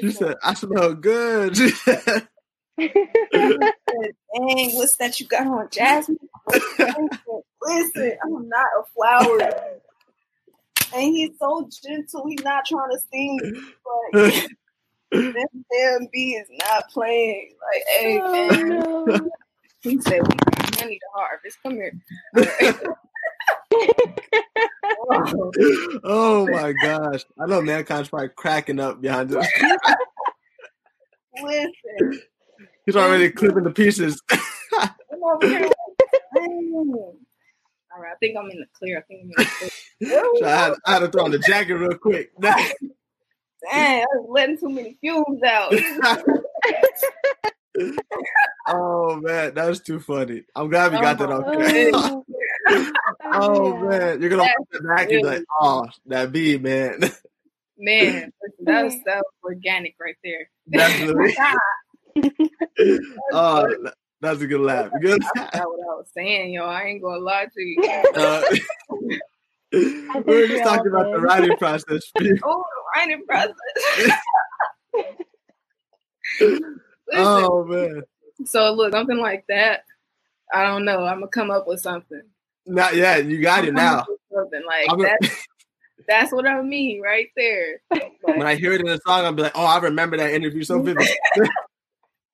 [0.00, 1.54] She said, I smell good.
[1.54, 1.72] Dang,
[3.34, 6.18] dang, what's that you got on, Jasmine?
[7.62, 9.40] Listen, I'm not a flower.
[10.94, 12.26] And he's so gentle.
[12.28, 13.38] He's not trying to sting,
[14.12, 14.12] but
[15.12, 17.54] this damn bee is not playing.
[17.60, 18.80] Like, hey, Oh, man.
[18.80, 19.30] no.
[19.82, 21.58] He said, we need to harvest.
[21.62, 21.94] Come here.
[26.04, 27.24] Oh my gosh.
[27.40, 29.46] I know mankind's probably cracking up behind us.
[31.42, 32.22] Listen.
[32.84, 34.20] He's already clipping the pieces.
[34.30, 35.70] I'm over here.
[36.36, 38.98] All right, I think I'm in the clear.
[38.98, 39.44] I think I'm in the
[39.98, 40.22] clear.
[40.38, 42.30] So I, had, I had to throw on the jacket real quick.
[42.40, 42.54] Dang,
[43.72, 45.74] I was letting too many fumes out.
[48.68, 50.44] oh man, that was too funny.
[50.54, 52.24] I'm glad we oh got that on
[52.70, 53.40] Oh, camera.
[53.40, 53.88] Oh yeah.
[53.98, 57.00] man, you're gonna watch it back and be like, oh, that bee man.
[57.78, 60.50] Man, that was so organic right there.
[60.70, 61.34] Definitely.
[63.32, 64.90] oh, that- that's a good laugh.
[65.00, 65.22] Good.
[65.22, 66.64] I forgot what I was saying, yo.
[66.64, 67.80] I ain't gonna lie to you.
[68.16, 68.42] Uh,
[69.70, 72.10] we were just talking about the writing process.
[72.42, 73.54] Oh, the writing process.
[76.40, 76.80] Listen,
[77.14, 78.02] oh man,
[78.44, 79.84] so look, something like that.
[80.52, 81.04] I don't know.
[81.04, 82.22] I'm gonna come up with something.
[82.68, 83.24] Not yet.
[83.24, 84.40] You got it I'm gonna come now.
[84.40, 85.30] Something like I'm gonna- that.
[86.06, 87.80] That's what I mean right there.
[88.22, 90.62] When I hear it in a song, I'll be like, oh, I remember that interview
[90.62, 91.08] so vividly.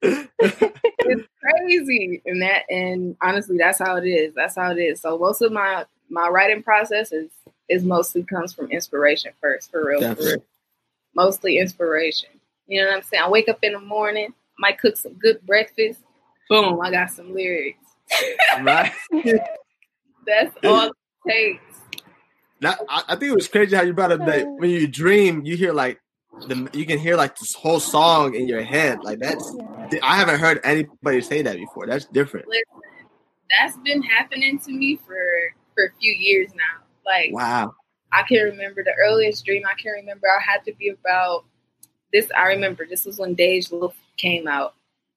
[0.04, 5.18] it's crazy and that and honestly that's how it is that's how it is so
[5.18, 7.30] most of my my writing process is
[7.70, 10.44] is mostly comes from inspiration first for real, for real.
[11.14, 12.28] mostly inspiration
[12.66, 15.40] you know what i'm saying i wake up in the morning might cook some good
[15.46, 16.00] breakfast
[16.50, 17.78] boom i got some lyrics
[18.60, 18.92] right?
[20.26, 20.92] that's all it
[21.28, 21.80] takes
[22.60, 25.44] That, I, I think it was crazy how you brought up that when you dream,
[25.44, 26.00] you hear like
[26.46, 29.02] the you can hear like this whole song in your head.
[29.02, 29.54] Like that's
[30.02, 31.86] I haven't heard anybody say that before.
[31.86, 32.46] That's different.
[32.48, 32.64] listen
[33.50, 35.16] that's been happening to me for
[35.74, 37.74] for a few years now like Wow.
[38.12, 40.28] I can remember the earliest dream I can remember.
[40.28, 41.44] I had to be about
[42.12, 42.30] this.
[42.36, 44.74] I remember this was when Dej Loaf came out.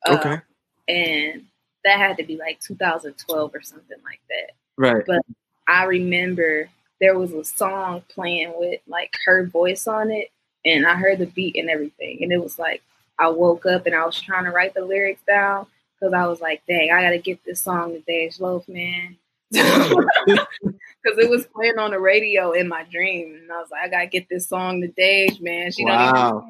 [0.08, 0.42] Uh, Okay.
[0.88, 1.46] And
[1.84, 4.56] that had to be like 2012 or something like that.
[4.78, 5.04] Right.
[5.06, 5.22] But
[5.68, 10.30] I remember there was a song playing with like her voice on it,
[10.66, 12.24] and I heard the beat and everything.
[12.24, 12.82] And it was like,
[13.20, 15.68] I woke up and I was trying to write the lyrics down
[16.00, 19.18] because I was like, dang, I got to get this song to Dej Loaf, man.
[21.04, 23.36] Because it was playing on the radio in my dream.
[23.42, 25.72] And I was like, I got to get this song to Dej, man.
[25.72, 26.46] She don't even Wow.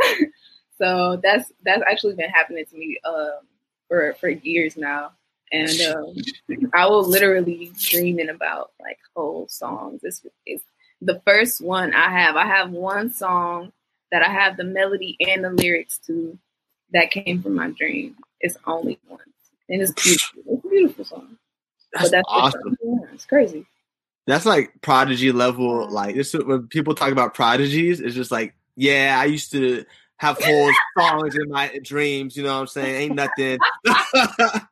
[0.78, 3.40] so that's that's actually been happening to me um,
[3.88, 5.12] for for years now,
[5.52, 6.14] and um,
[6.74, 10.00] I will literally dreaming about like whole songs.
[10.02, 10.64] It's, it's
[11.00, 12.36] the first one I have.
[12.36, 13.72] I have one song
[14.12, 16.38] that I have the melody and the lyrics to
[16.92, 18.16] that came from my dream.
[18.40, 19.20] It's only one,
[19.68, 20.42] and it's beautiful.
[20.46, 21.36] It's a beautiful song.
[21.92, 22.76] That's, the awesome.
[22.82, 23.66] Yeah, it's crazy.
[24.26, 25.90] That's like prodigy level.
[25.90, 29.84] Like this when people talk about prodigies, it's just like, yeah, I used to
[30.16, 32.36] have whole songs in my dreams.
[32.36, 33.10] You know what I'm saying?
[33.10, 33.58] Ain't nothing.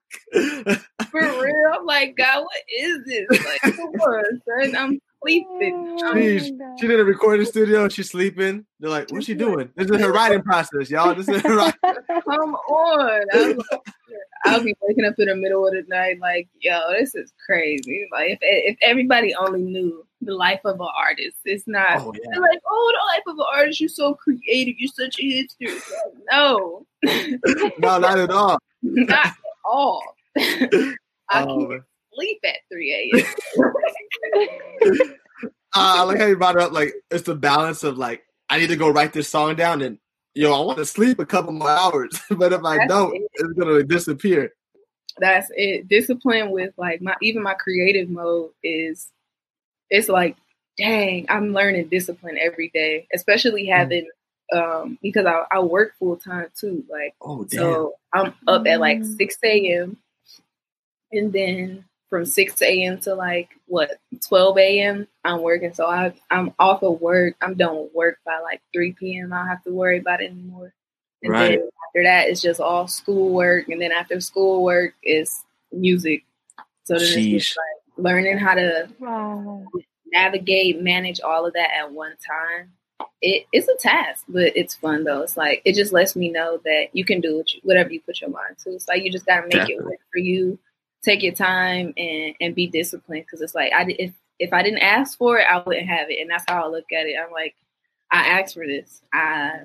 [1.11, 3.29] For real, I'm like, God, what is this?
[3.31, 5.99] Like, come on, son, I'm sleeping.
[6.05, 7.89] I'm she did a recording studio.
[7.89, 8.65] She's sleeping.
[8.81, 9.55] They're like, "What's she mm-hmm.
[9.55, 11.15] doing?" This is her writing process, y'all.
[11.15, 11.81] This is her writing.
[12.09, 13.23] Come on.
[13.33, 13.83] Like,
[14.45, 18.07] I'll be waking up in the middle of the night like, yo, this is crazy.
[18.13, 22.39] Like if if everybody only knew the life of an artist, it's not Oh yeah.
[22.39, 25.75] like, oh, the life of an artist, you're so creative, you're such a hipster.
[25.75, 26.87] Like, no,
[27.79, 28.59] No, not at all.
[28.83, 30.03] not all.
[30.39, 30.95] I
[31.31, 31.83] Oh, can't
[32.15, 33.25] sleep at 3 a.m.
[34.85, 35.05] Uh,
[35.75, 36.73] I like how you brought it up.
[36.73, 39.99] Like it's the balance of like I need to go write this song down, and
[40.35, 43.23] yo, I want to sleep a couple more hours, but if I That's don't, it.
[43.35, 44.53] it's gonna disappear.
[45.19, 45.89] That's it.
[45.89, 49.11] Discipline with like my even my creative mode is
[49.91, 50.37] it's like,
[50.79, 54.09] dang, I'm learning discipline every day, especially having
[54.53, 56.85] um because I, I work full time too.
[56.91, 57.61] Like Oh damn!
[57.61, 59.17] so I'm up at like Mm.
[59.17, 59.97] six AM
[61.13, 63.91] and then from six AM to like what
[64.27, 65.75] twelve AM I'm working.
[65.75, 67.37] So I I'm off of work.
[67.43, 69.33] I'm done with work by like three PM.
[69.33, 70.73] I don't have to worry about it anymore.
[71.23, 71.59] And Right.
[71.59, 76.25] then after that it's just all school work, and then after school work is music.
[76.85, 77.31] So then it's Sheesh.
[77.31, 79.67] just like learning how to Wow.
[80.07, 82.73] navigate, manage all of that at one time.
[83.21, 85.23] It, it's a task, but it's fun though.
[85.23, 88.01] It's like it just lets me know that you can do what you, whatever you
[88.01, 88.71] put your mind to.
[88.71, 90.59] It's like you just gotta make it work for you.
[91.03, 94.81] Take your time and and be disciplined because it's like I if if I didn't
[94.81, 97.17] ask for it, I wouldn't have it, and that's how I look at it.
[97.21, 97.57] I'm like,
[98.13, 99.03] I asked for this.
[99.13, 99.63] I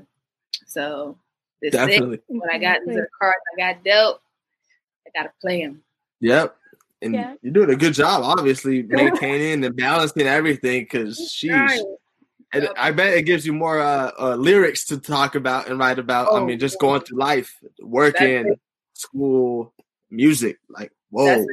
[0.66, 1.18] so
[1.62, 1.88] this is it.
[1.88, 2.20] Definitely.
[2.28, 4.22] When I got these are the cards I got dealt,
[5.06, 5.84] I I gotta play them.
[6.22, 6.56] Yep.
[7.02, 7.34] And Yeah.
[7.42, 10.84] you're doing a good job, obviously, maintaining and balancing everything.
[10.84, 11.82] Because sheesh, Right.
[12.54, 16.00] And I bet it gives you more uh, uh, lyrics to talk about and write
[16.00, 16.28] about.
[16.34, 18.56] I Oh, mean, just going through life, working,
[18.94, 19.74] school,
[20.10, 20.60] music.
[20.70, 21.46] Like, whoa.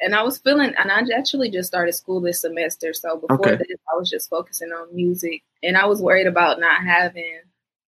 [0.00, 2.94] And I was feeling, and I actually just started school this semester.
[2.94, 3.56] So before Okay.
[3.56, 7.40] this, I was just focusing on music, and I was worried about not having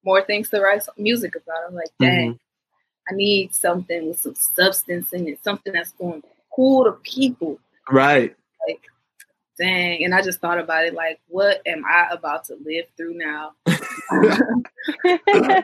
[0.03, 1.67] more things to write music about.
[1.67, 3.13] I'm like, dang, Mm-hmm.
[3.13, 7.59] I need something with some substance in it, something that's going to cool to people.
[7.89, 8.35] right?
[8.67, 8.81] Like,
[9.59, 10.03] dang.
[10.05, 13.51] And I just thought about it, like, what am I about to live through now?
[13.65, 13.75] Be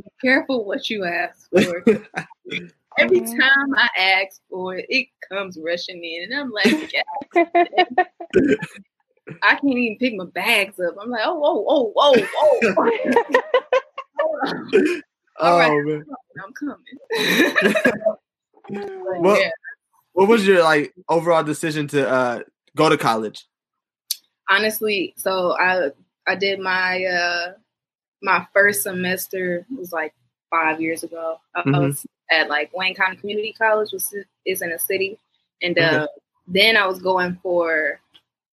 [0.22, 1.82] careful what you ask for.
[2.96, 3.40] Every Mhm.
[3.40, 7.02] time I ask for it, it comes rushing in, and I'm like, yeah,
[9.42, 10.94] I can't even pick my bags up.
[11.00, 12.12] I'm like, oh, whoa, whoa, whoa,
[12.76, 12.90] whoa.
[15.40, 15.84] All oh right.
[15.84, 16.04] man,
[16.44, 16.78] I'm coming.
[18.70, 19.50] But Well- yeah,
[20.12, 22.40] what was your like overall decision to uh,
[22.76, 23.46] go to college?
[24.50, 25.90] honestly, so I
[26.26, 27.52] I did my uh
[28.22, 30.14] my first semester was like
[30.50, 31.38] five years ago.
[31.54, 31.88] I, I Mhm.
[31.88, 34.02] was at like Wayne County Community College, which
[34.46, 35.18] is- in a city,
[35.62, 35.86] and Okay.
[35.96, 36.06] uh,
[36.46, 38.00] then I was going for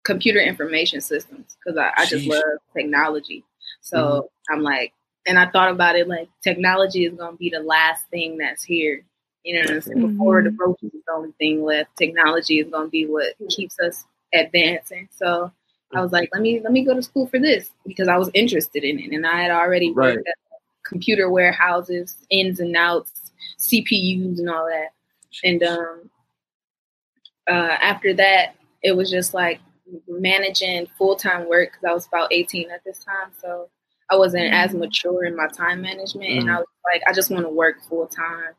[0.04, 2.44] computer information systems because I, I just love
[2.76, 3.44] technology.
[3.82, 4.94] So I'm like,
[5.26, 8.64] and I thought about it like technology is going to be the last thing that's
[8.64, 9.04] here.
[9.48, 10.02] You know what I'm saying?
[10.02, 11.96] Before the roaches is the only thing left.
[11.96, 15.08] Technology is going to be what keeps us advancing.
[15.16, 15.50] So
[15.96, 18.30] I was like, let me let me go to school for this because I was
[18.34, 20.18] interested in it, and I had already Right.
[20.18, 20.36] worked at
[20.86, 24.90] computer warehouses, ins and outs, CPUs, and all that.
[25.46, 26.10] And um,
[27.50, 29.62] uh, after that, it was just like
[30.10, 33.70] managing full time work because I was about 18 at this time, so
[34.10, 34.80] I wasn't as Mhm.
[34.80, 36.54] mature in my time management, and Mhm.
[36.54, 38.56] I was like, I just want to work full time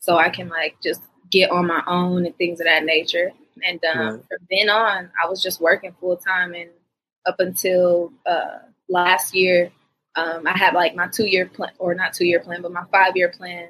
[0.00, 3.32] so I can like just get on my own and things of that nature.
[3.64, 4.12] And um, Right.
[4.28, 6.70] from then on, I was just working full time, and
[7.26, 8.58] up until uh,
[8.88, 9.70] last year,
[10.16, 12.84] um, I had like my two year plan, or not two year plan, but my
[12.92, 13.68] five year plan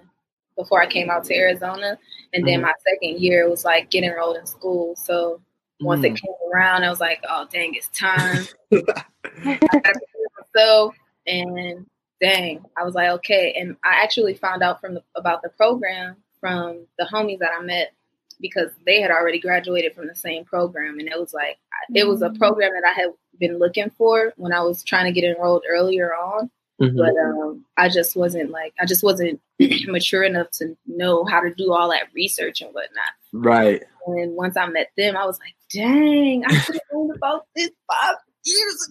[0.57, 1.99] before I came out to Arizona.
[2.35, 2.62] And then Mhm.
[2.64, 4.95] my second year was like get enrolled in school.
[4.97, 5.41] So
[5.81, 6.07] once Mm.
[6.07, 8.47] it came around, I was like, oh dang, it's time.
[8.73, 10.95] I got to do myself,
[11.27, 11.87] and
[12.20, 13.54] dang, I was like, okay.
[13.59, 17.62] And I actually found out from the, about the program from the homies that I
[17.62, 17.92] met
[18.40, 21.59] because they had already graduated from the same program, and it was like
[21.94, 22.38] it was a Mm.
[22.38, 26.12] program that I had been looking for when I was trying to get enrolled earlier
[26.14, 26.50] on
[26.81, 26.96] Mhm.
[26.96, 29.40] but um, I just wasn't like I just wasn't
[29.87, 33.11] mature enough to know how to do all that research and whatnot.
[33.33, 33.83] Right.
[34.07, 37.70] And once I met them, I was like, "Dang, I should have known about this
[37.90, 38.14] five
[38.48, 38.88] years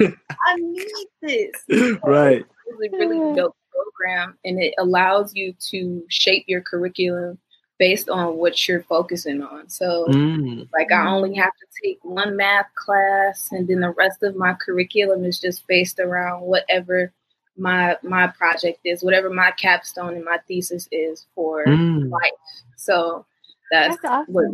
[0.00, 0.12] ago.
[0.46, 2.44] I need this." right.
[2.66, 7.38] It's a really dope program, and it allows you to shape your curriculum
[7.78, 9.68] based on what you're focusing on.
[9.68, 10.06] So.
[10.08, 10.68] Mm.
[10.72, 14.54] Like I only have to take one math class, and then the rest of my
[14.54, 17.12] curriculum is just based around whatever
[17.56, 22.10] my my project is, whatever my capstone and my thesis is for Mm.
[22.10, 22.30] life.
[22.76, 23.24] So
[23.70, 24.32] that's, That's awesome.
[24.34, 24.44] what,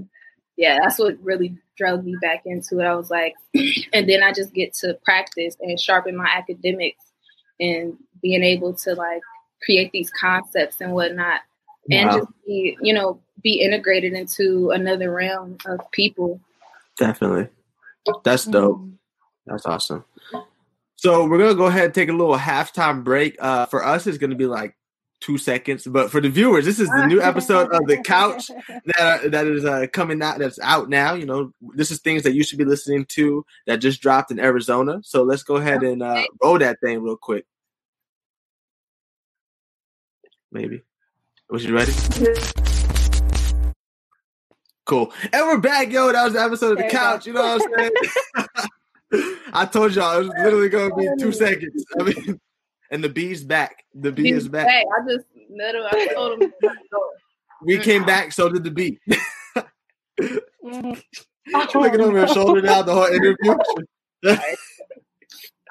[0.57, 2.85] yeah, that's what really drove me back into it.
[2.85, 3.35] I was like,
[3.93, 7.05] and then I just get to practice and sharpen my academics
[7.61, 9.23] and being able to like
[9.65, 11.41] create these concepts and whatnot
[11.91, 16.41] and just be, you know, be integrated into another realm of people.
[16.99, 17.49] Definitely.
[18.25, 18.79] That's dope.
[18.79, 18.93] Mm.
[19.47, 20.05] That's awesome.
[20.97, 23.37] So we're gonna go ahead and take a little halftime break.
[23.39, 24.75] Uh, for us, it's gonna be like
[25.25, 29.31] two seconds, but for the viewers, this is the new episode of the Couch that
[29.31, 30.39] that is uh, coming out.
[30.39, 31.15] That's out now.
[31.15, 34.39] You know, this is things that you should be listening to that just dropped in
[34.39, 35.01] Arizona.
[35.03, 37.47] So let's go ahead and uh, roll that thing real quick.
[40.53, 40.83] Maybe.
[41.49, 41.93] Was you ready?
[44.85, 45.11] Cool.
[45.33, 46.13] And we're back, yo.
[46.13, 47.27] That was the episode of the couch.
[47.27, 48.57] You know what I'm saying?
[49.53, 51.85] I told y'all it was literally gonna be two seconds.
[51.99, 52.41] I mean,
[52.95, 53.85] and the bee's back.
[53.93, 54.69] The bee is back.
[54.69, 55.83] Hey, I just met him.
[55.85, 56.53] I told him.
[57.67, 58.99] We came back, so did the bee.
[60.65, 61.03] Mhm.
[61.47, 63.57] She's looking over her shoulder now the whole interview.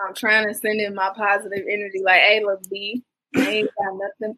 [0.03, 3.03] I'm trying to send in my positive energy, like, hey, look, bee,
[3.35, 4.37] I ain't got nothing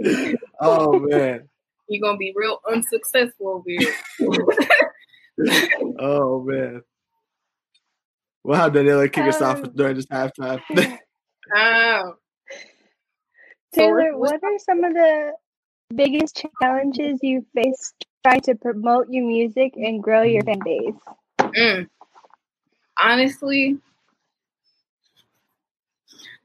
[0.00, 0.38] for you.
[0.60, 1.48] oh man.
[1.88, 3.94] You're gonna be real unsuccessful over here.
[5.98, 6.82] Oh man.
[8.44, 10.60] We'll have Daniela kick us off Um, during this halftime.
[11.54, 12.16] Um,
[13.72, 15.32] Taylor, what are some of the
[15.94, 20.94] biggest challenges you faced trying to promote your music and grow your fan base?
[21.40, 21.88] mm.
[22.98, 23.78] honestly,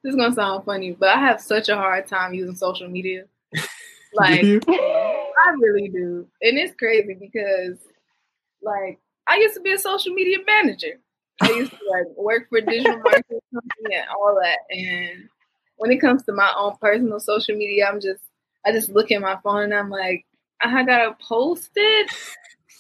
[0.04, 3.26] this is gonna sound funny, but I have such a hard time using social media.
[4.14, 4.62] Like, Do you?
[4.68, 6.28] I I really do.
[6.42, 7.78] And it's crazy because
[8.62, 11.00] like I used to be a social media manager.
[11.40, 14.60] I used to like work for digital marketing company and all that.
[14.70, 15.30] And
[15.78, 18.24] when it comes to my own personal social media, I'm just
[18.66, 20.26] I just look at my phone and I'm like,
[20.62, 22.12] I gotta post it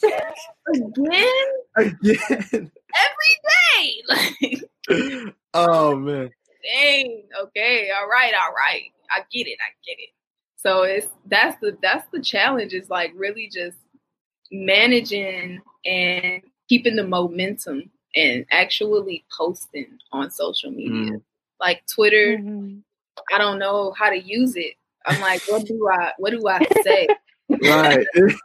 [0.04, 1.48] again,
[1.78, 2.72] Again.
[3.02, 4.62] every day.
[4.90, 6.32] Like, oh man.
[6.64, 8.82] dang, okay, all right, all right.
[9.12, 10.10] I get it, I get it.
[10.56, 13.78] So it's that's the that's the challenge is like really just
[14.52, 21.14] managing and keeping the momentum and actually posting on social media.
[21.14, 21.22] Mm.
[21.60, 22.82] Like Twitter, Mhm.
[23.32, 24.76] I don't know how to use it.
[25.06, 27.08] I'm like, what do I what do I say?
[27.50, 28.06] Right.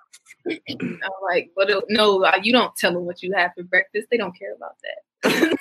[0.48, 4.06] I'm like, what do, no, uh, you don't tell them what you have for breakfast.
[4.10, 5.56] They don't care about that.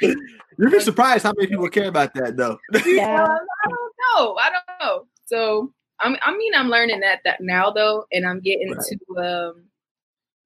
[0.00, 2.58] You'd be surprised how many people care about that though.
[2.86, 3.22] Yeah.
[3.22, 4.34] Um, I don't know.
[4.36, 5.06] I don't know.
[5.26, 8.84] So I'm, I mean, I'm learning that that now though, and I'm getting Right.
[9.16, 9.64] to um,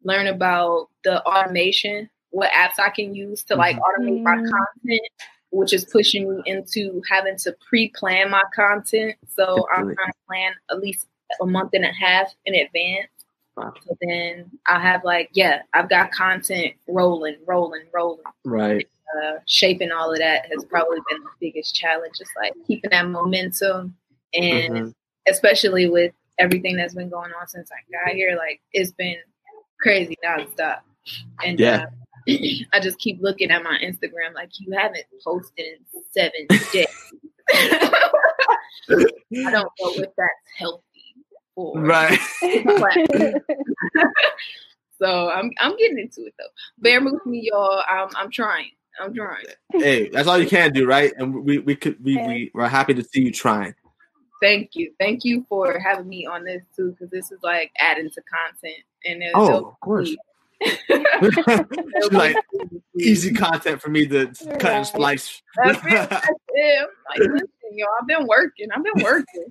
[0.03, 4.51] learn about the automation, what apps I can use to like automate my Mm.
[4.51, 5.09] content,
[5.51, 9.14] which is pushing me into having to pre-plan my content.
[9.28, 9.95] So I'm Definitely.
[9.95, 11.07] trying to plan at least
[11.41, 13.09] a month and a half in advance.
[13.57, 13.72] Wow.
[13.87, 18.89] So then I have like, yeah, I've got content rolling, rolling, rolling Right.
[19.22, 22.18] uh, shaping all of that has probably been the biggest challenge.
[22.18, 23.97] Just like keeping that momentum,
[24.32, 24.95] and Mhm.
[25.28, 29.18] especially with everything that's been going on since I got here, like it's been
[29.78, 30.80] crazy nonstop.
[31.45, 31.85] And Yeah.
[31.85, 31.91] uh,
[32.72, 36.87] I just keep looking at my Instagram, like you haven't posted in seven days.
[37.53, 40.83] I don't know if that's healthy
[41.55, 42.18] for Right.
[45.01, 46.45] So I'm I'm getting into it though.
[46.79, 47.83] Bear with me, y'all.
[47.89, 48.70] I'm I'm trying.
[49.01, 49.45] I'm trying.
[49.72, 51.12] hey, that's all you can do, right?
[51.18, 53.75] And we we could we, we we're happy to see you trying.
[54.41, 54.93] Thank you.
[55.01, 58.85] Thank you for having me on this too, because this is like adding to content.
[59.05, 60.14] And it'll- Oh, it'll of course.
[62.12, 62.36] Like
[62.98, 64.26] easy content for me to
[64.59, 65.42] cut and splice.
[65.62, 66.11] That's it.
[66.11, 66.88] That's it.
[67.09, 68.68] Like, listen, yo, I've been working.
[68.74, 69.46] I've been working.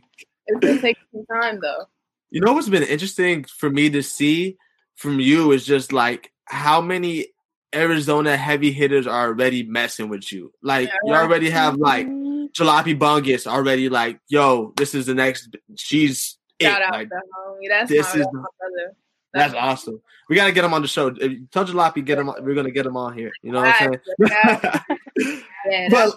[0.48, 1.86] It's been taking some time though.
[2.32, 4.58] You know what's been interesting for me to see
[4.96, 7.28] from you is just like how many
[7.74, 10.52] Arizona heavy hitters are already messing with you.
[10.62, 12.52] Like you already have like Mhm.
[12.52, 15.56] Jalopy Bungus already like, yo, this is the next.
[15.76, 16.66] She's it.
[16.66, 17.70] Shout out Like, to homie.
[17.70, 18.96] That's this my, is that's my brother.
[19.34, 20.02] That's awesome.
[20.30, 21.08] We gotta get him on the show.
[21.08, 22.30] If you Jalopy get him.
[22.30, 23.32] on- We're gonna get him on here.
[23.42, 24.82] You know what I'm saying?
[25.70, 26.16] Yeah, but that's,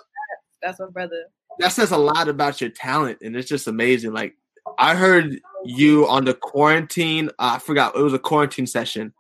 [0.63, 1.25] that's my brother.
[1.61, 4.13] that says a lot about your talent, and it's just amazing.
[4.13, 4.35] Like
[4.79, 7.29] I heard you on the quarantine.
[7.39, 9.13] Uh, I forgot it was a quarantine session,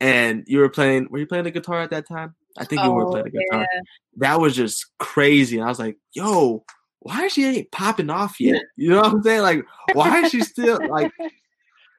[0.00, 1.08] and you were playing.
[1.10, 2.34] Were you playing the guitar at that time?
[2.58, 3.66] I think you were Oh, playing the guitar.
[3.72, 3.80] yeah.
[4.18, 5.56] That was just crazy.
[5.56, 6.64] And I was like, "Yo,
[7.00, 9.42] why is she ain't popping off yet?" You know what I'm saying?
[9.42, 11.10] Like, why is she still like?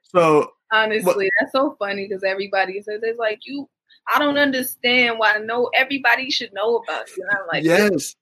[0.04, 3.70] So Honestly, that's so funny because everybody says it's like you.
[4.14, 7.24] I don't understand why no everybody should know about you.
[7.24, 8.16] And I'm like, yes,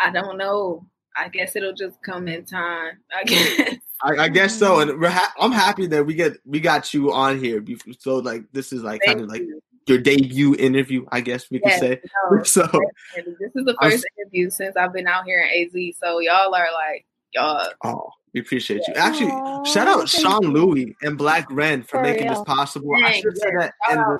[0.00, 0.86] I don't know.
[1.16, 2.98] I guess it'll just come in time.
[3.14, 3.76] I guess.
[4.02, 4.80] I, I guess so.
[4.80, 5.00] And mm-hmm.
[5.00, 7.62] we're ha- I'm happy that we get we got you on here.
[7.62, 9.42] bef- So like, this is like kind of like
[9.86, 12.00] your debut interview, I guess we could say.
[12.30, 12.62] no, So.
[12.62, 13.36] definitely.
[13.38, 15.96] this is the I'm first interview since I've been out here in AZ.
[16.02, 17.68] So y'all are like, y'all.
[17.84, 18.94] Oh, we appreciate you.
[18.94, 20.50] Actually, Aw, shout out Sean you.
[20.52, 22.44] Louis and Black Ren for For making this real.
[22.44, 22.90] possible.
[23.04, 23.72] I should say that.
[23.90, 24.18] In the.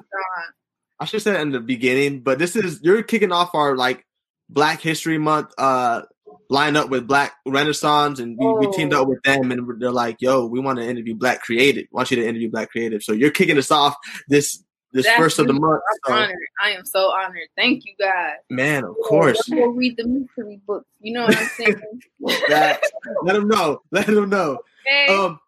[1.01, 4.05] I should said that in the beginning, but this is you're kicking off our like
[4.49, 6.03] Black History Month uh
[6.51, 9.03] lineup with Black Renaissance, and we, we teamed Oh.
[9.03, 11.87] up with them, and they're like, "Yo, we want to interview Black Creative.
[11.91, 13.97] Want you to interview Black Creative." So you're kicking us off
[14.29, 15.83] this this That's first of the month.
[16.07, 16.37] I'm honored.
[16.63, 17.49] I am so honored.
[17.57, 18.37] Thank you guys.
[18.51, 19.41] man, of course.
[19.49, 20.89] Go read the mystery books.
[21.01, 21.81] You know what I'm saying?
[22.49, 22.81] That,
[23.25, 23.83] let them know.
[23.91, 24.61] Let them know.
[24.87, 25.07] okay.
[25.09, 25.41] Um,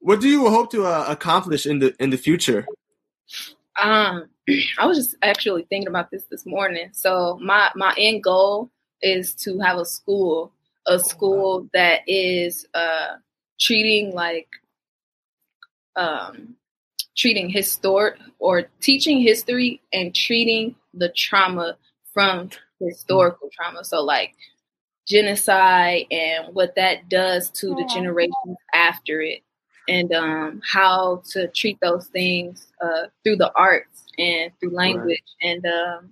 [0.00, 2.66] what do you hope to uh, accomplish in the in the future?
[3.80, 4.28] Um,
[4.78, 6.88] I was just actually thinking about this this morning.
[6.92, 8.70] So my my end goal
[9.02, 10.52] is to have a school,
[10.86, 13.16] a school that is uh
[13.58, 14.48] treating like
[15.96, 16.56] um
[17.16, 21.76] treating historic or teaching history and treating the trauma
[22.12, 22.50] from
[22.80, 23.84] historical trauma.
[23.84, 24.34] So like
[25.06, 29.42] genocide and what that does to the generations after it
[29.88, 35.64] and um, how to treat those things uh, through the arts and through language and
[35.66, 36.10] um,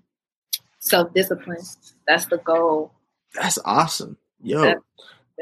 [0.80, 1.62] self-discipline
[2.06, 2.92] that's the goal
[3.34, 4.62] That's awesome, yo.
[4.62, 4.80] That's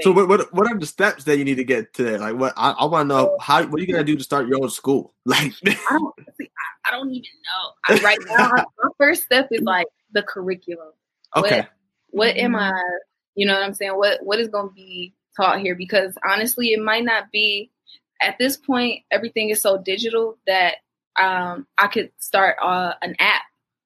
[0.02, 2.20] So what, what what are the steps that you need to get to that?
[2.20, 4.46] Like what I, I want to know how what are you gonna do to start
[4.46, 5.14] your own school?
[5.26, 6.50] Like I don't, see,
[6.86, 10.92] I, I don't even know I, right now my first step is like the curriculum
[11.36, 11.66] okay,
[12.10, 12.72] what am I,
[13.34, 13.96] you know what I'm saying?
[13.96, 15.74] What what is going to be taught here?
[15.74, 17.70] Because honestly, it might not be
[18.20, 20.76] at this point, everything is so digital that
[21.20, 23.42] um, I could start uh, an app.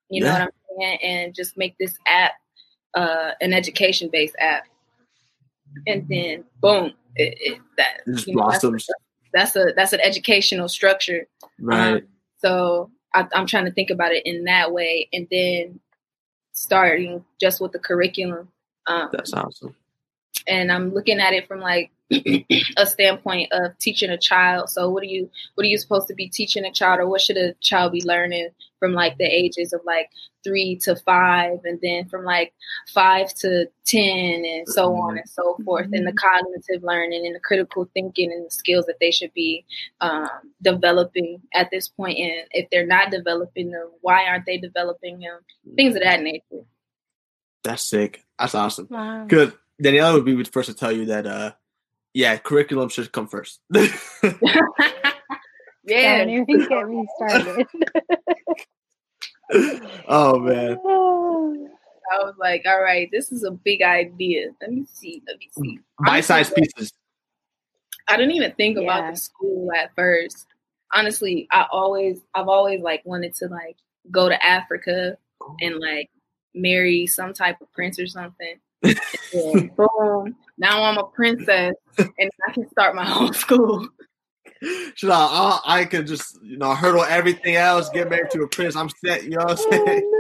[0.09, 0.49] You know what I'm
[0.79, 2.33] saying, and just make this app
[2.95, 4.65] uh, an education based app,
[5.87, 8.87] and then boom, it, it, that It just you know, that's, blossoms.
[9.33, 11.27] that's a that's an educational structure.
[11.61, 11.95] Right.
[11.95, 12.01] Um,
[12.39, 15.81] so I, I'm trying to think about it in that way, and then
[16.53, 18.49] starting just with the curriculum.
[18.87, 19.75] Um, That's awesome.
[20.47, 21.91] and I'm looking at it from like
[22.77, 24.69] a standpoint of teaching a child.
[24.69, 27.21] So what are you what are you supposed to be teaching a child or what
[27.21, 28.51] should a child be learning
[28.81, 30.11] from like the ages of like
[30.43, 32.55] 3 to 5 and then from like
[32.93, 37.41] 5 to 10 and so on and so forth and the cognitive learning and the
[37.41, 39.65] critical thinking and the skills that they should be
[40.01, 40.29] um,
[40.63, 42.17] developing at this point.
[42.17, 45.41] point and if they're not developing them why aren't they developing them
[45.77, 46.65] things of that nature
[47.63, 48.25] That's sick.
[48.39, 48.89] That's awesome.
[48.91, 49.27] Wow.
[49.29, 49.53] Good.
[49.83, 51.53] Daniela would be the first to tell you that uh
[52.15, 53.61] yeah, curriculum should come first.
[55.85, 57.67] yeah Don't even get me started.
[60.09, 60.79] oh man.
[62.13, 64.49] I was like, all right, this is a big idea.
[64.61, 65.23] Let me see.
[65.29, 65.79] Let me see.
[66.05, 66.93] Bite sized pieces.
[68.09, 70.47] I didn't even think about the school at first.
[70.93, 73.77] Honestly, I always, I've always like wanted to like
[74.11, 75.17] go to Africa
[75.61, 76.11] and like
[76.53, 78.59] marry some type of prince or something.
[78.83, 80.37] And boom!
[80.61, 83.89] Now I'm a princess, and I can start my own school.
[84.95, 88.49] She's like, oh, I can just, you know, hurdle everything else, get married to a
[88.49, 88.77] prince.
[88.77, 90.07] I'm set, you know what I'm oh, saying?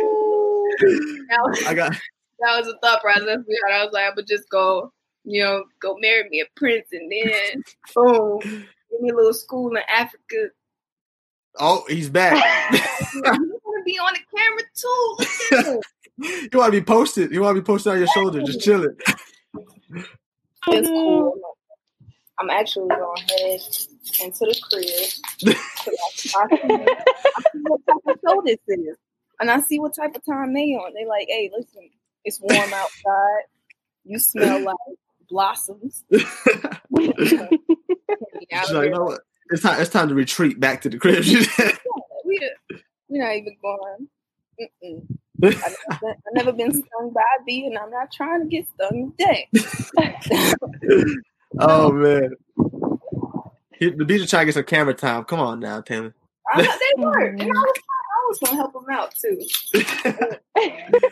[0.80, 3.80] That was, I got that was a thought process we had.
[3.80, 4.90] I was like, I would just go,
[5.24, 7.62] you know, go marry me a prince, and then
[7.94, 10.48] boom, give me a little school in Africa.
[11.58, 12.34] oh, he's back.
[12.72, 12.80] You
[13.22, 15.16] want to be on the camera too?
[15.18, 16.48] Look at him.
[16.52, 17.30] you wanna be posted.
[17.30, 18.96] You wanna be posted on your shoulder, just chilling.
[20.66, 21.40] Oh, it's cool.
[22.38, 23.60] I'm actually going to head
[24.22, 25.56] into the crib.
[26.36, 28.96] I, I, see, what type of show this is.
[29.40, 30.92] And I see what type of time they on.
[30.94, 31.90] They like, hey, listen,
[32.24, 33.42] it's warm outside.
[34.04, 34.76] You smell like
[35.28, 36.04] blossoms.
[36.12, 36.26] Can't
[36.94, 37.12] be
[38.52, 39.20] out She's like, you know what?
[39.50, 41.24] It's time it's time to retreat back to the crib.
[41.24, 41.78] Said.
[42.24, 42.50] we,
[43.08, 44.08] we're not even going.
[44.60, 45.18] Mm-mm.
[45.42, 48.48] I've never, been, I've never been stung by a bee, and I'm not trying to
[48.48, 49.48] get stung today.
[51.58, 52.34] oh man.
[53.80, 55.24] The beach is trying to get some camera time.
[55.24, 56.14] Come on now, Taylor.
[56.52, 59.40] I, they were, and I was, I was going to help them out too.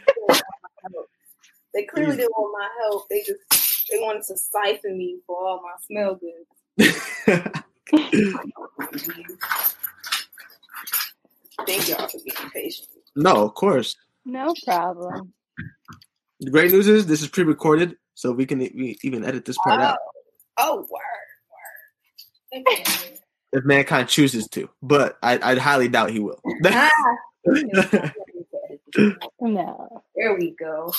[1.74, 3.08] They clearly didn't want my help.
[3.08, 6.48] They just they wanted to siphon me for all my smell goods.
[11.66, 12.88] Thank y'all for being patient.
[13.14, 13.96] no, of course.
[14.28, 15.32] No problem.
[16.40, 19.80] The great news is this is pre-recorded, so we can we even edit this part
[19.80, 19.98] out
[20.58, 20.88] Oh, word,
[22.52, 22.64] word.
[22.66, 23.20] Thank
[23.52, 24.68] if mankind chooses to.
[24.82, 26.40] But I, I highly doubt he will.
[26.66, 26.90] Ah.
[29.40, 30.02] No.
[30.16, 30.92] there we go.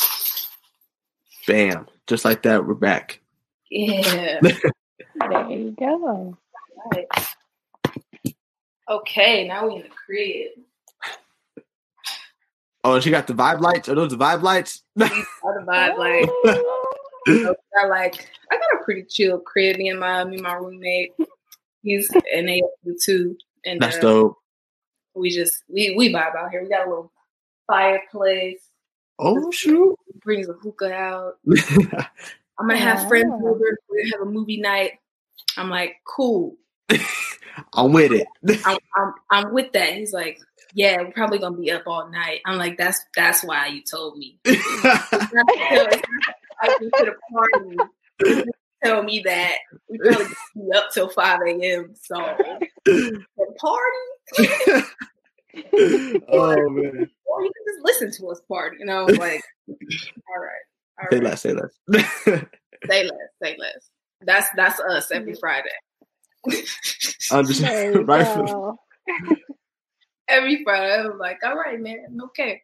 [1.48, 1.88] Bam!
[2.08, 3.20] Just like that, we're back.
[3.70, 4.40] Yeah.
[5.20, 6.38] There you go.
[6.94, 7.08] Right.
[8.90, 10.52] Okay, now we in the crib.
[12.84, 13.90] Oh, and she got the vibe lights.
[13.90, 14.84] Are those the vibe lights?
[15.00, 16.30] Other vibe, like
[17.78, 19.78] I like I got a pretty chill crib.
[19.78, 21.12] Me and my me and my roommate.
[21.84, 24.38] He's an AFU too, and That's uh, dope.
[25.14, 26.64] we just we we vibe out here.
[26.64, 27.12] We got a little
[27.68, 28.62] fireplace.
[29.20, 29.96] Oh shoot!
[30.24, 31.40] Brings a hookah out.
[32.60, 33.78] I'm gonna have friends over.
[33.90, 34.94] We're gonna have a movie night.
[35.58, 36.56] I'm like, cool.
[37.74, 38.28] I'm with it.
[38.66, 39.94] I'm I'm I'm with that.
[39.94, 40.40] He's like,
[40.74, 42.42] yeah, we're probably gonna be up all night.
[42.46, 44.38] I'm like, that's that's why you told me.
[44.46, 45.88] It's not to tell-
[46.62, 48.48] I went to the party.
[48.84, 49.56] Tell me that
[49.90, 51.94] we probably gonna be up till five a.m.
[52.02, 52.16] So
[52.86, 53.26] the
[53.58, 54.48] party,
[56.30, 57.10] oh man!
[57.26, 58.78] or you can just listen to us party.
[58.80, 60.66] You know, like, all right,
[61.02, 61.42] all Say right, less.
[61.42, 61.72] Say less.
[62.88, 63.90] say less, say less.
[64.22, 65.40] That's that's us every mm-hmm.
[65.40, 65.70] Friday.
[67.32, 67.74] Understand?
[67.74, 69.38] There you right?
[70.30, 70.36] go.
[70.36, 70.94] every Friday.
[70.94, 72.62] I was like, all right, man, okay.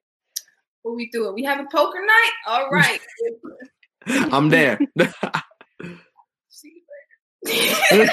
[0.83, 1.33] What we doing?
[1.33, 2.31] We having poker night?
[2.47, 2.99] All right.
[4.07, 4.79] I'm there.
[6.49, 6.81] See you
[7.91, 8.11] later.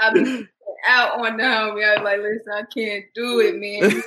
[0.00, 0.48] I've been
[0.88, 1.84] out on the homie.
[1.84, 4.02] I was like, listen, I can't do it, man.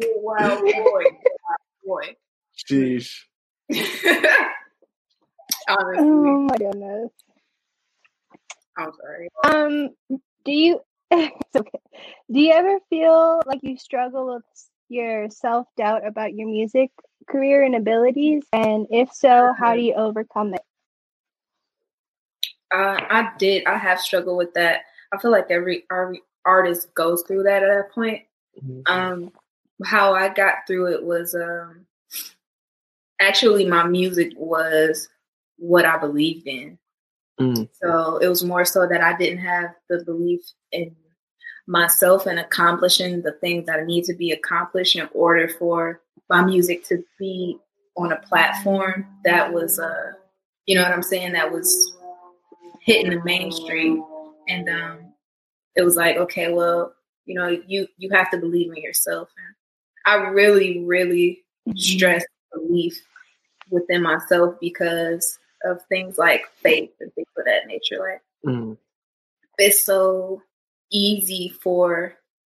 [0.00, 1.04] You're a wild boy.
[1.84, 2.16] Wild
[2.70, 3.10] Jeez.
[5.68, 7.10] Honestly, Oh my goodness.
[8.76, 9.28] I'm sorry.
[9.44, 9.90] Um,
[10.44, 10.80] do you?
[11.40, 11.78] it's okay.
[12.32, 14.42] Do you ever feel like you struggle with
[14.88, 16.90] your self doubt about your music
[17.28, 18.42] career and abilities?
[18.52, 20.62] And if so, how do you overcome it?
[22.72, 23.66] Uh, I did.
[23.66, 24.82] I have struggled with that.
[25.12, 28.22] I feel like every, every artist goes through that at that point.
[28.60, 28.82] Mhm.
[28.88, 29.32] Um,
[29.84, 31.86] how I got through it was um,
[33.20, 35.08] actually my music was
[35.58, 36.78] what I believed in.
[37.40, 37.68] Mm.
[37.80, 40.40] So it was more so that I didn't have the belief
[40.72, 40.96] in
[41.66, 46.84] myself and accomplishing the things that need to be accomplished in order for my music
[46.86, 47.58] to be
[47.96, 50.12] on a platform that was, uh,
[50.66, 51.94] you know what I'm saying, that was
[52.80, 54.04] hitting the mainstream.
[54.48, 54.98] And um,
[55.74, 56.92] it was like, okay, well,
[57.24, 59.28] you know, you you have to believe in yourself.
[59.38, 59.54] And
[60.06, 61.42] I really, really
[61.76, 63.00] stress belief
[63.70, 67.98] within myself because of things like faith and things of that nature.
[67.98, 68.76] Like Mm.
[69.56, 70.42] it's so
[70.90, 72.14] easy for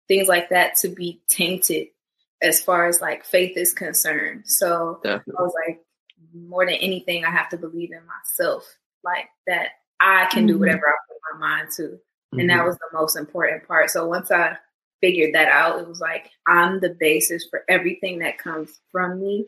[0.07, 1.87] things like that to be tainted
[2.41, 4.43] as far as like faith is concerned.
[4.45, 5.33] So Definitely.
[5.39, 5.81] I was like,
[6.33, 8.65] more than anything, I have to believe in myself,
[9.03, 9.69] like that
[9.99, 10.59] I can do Mhm.
[10.59, 11.99] whatever I put my mind to.
[12.33, 12.47] And Mhm.
[12.49, 13.89] that was the most important part.
[13.89, 14.57] So once I
[15.01, 19.47] figured that out, it was like I'm the basis for everything that comes from me.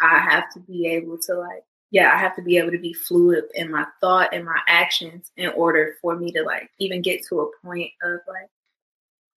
[0.00, 2.92] I have to be able to like, yeah, I have to be able to be
[2.92, 7.24] fluid in my thought and my actions in order for me to like even get
[7.28, 8.48] to a point of like,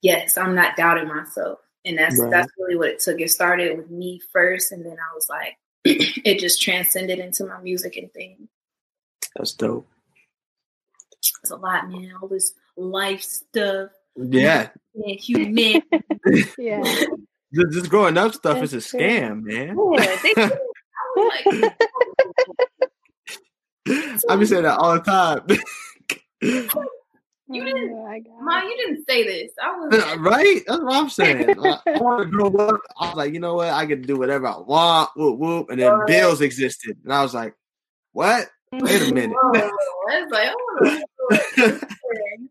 [0.01, 1.59] yes, I'm not doubting myself.
[1.85, 2.29] And that's Right.
[2.29, 3.19] that's really what it took.
[3.21, 7.59] It started with me first, and then I was like, it just transcended into my
[7.61, 8.47] music and things.
[9.35, 9.87] That's dope.
[11.41, 12.11] It's a lot, man.
[12.21, 14.69] All this life stuff, Yeah.
[14.93, 15.81] and human.
[16.57, 16.83] Yeah.
[17.53, 18.99] This, this growing up stuff is a That's true.
[18.99, 19.75] scam, man.
[19.93, 20.33] Yeah, they.
[20.37, 20.49] I
[21.15, 21.73] was like,
[24.29, 25.45] I be saying that all the time.
[27.53, 29.51] You didn't- Oh my Ma, you didn't say this.
[29.61, 30.61] I was right?
[30.65, 31.49] That's what I'm saying.
[31.61, 32.79] I, I want to grow up.
[32.97, 33.67] I was like, you know what?
[33.67, 35.09] I get to do whatever I want.
[35.17, 35.69] Whoop whoop.
[35.69, 36.07] And then Right.
[36.07, 37.53] bills existed, and I was like,
[38.13, 38.47] what?
[38.71, 39.35] Wait a minute.
[39.37, 39.69] Whoa.
[40.11, 41.81] I was like, I want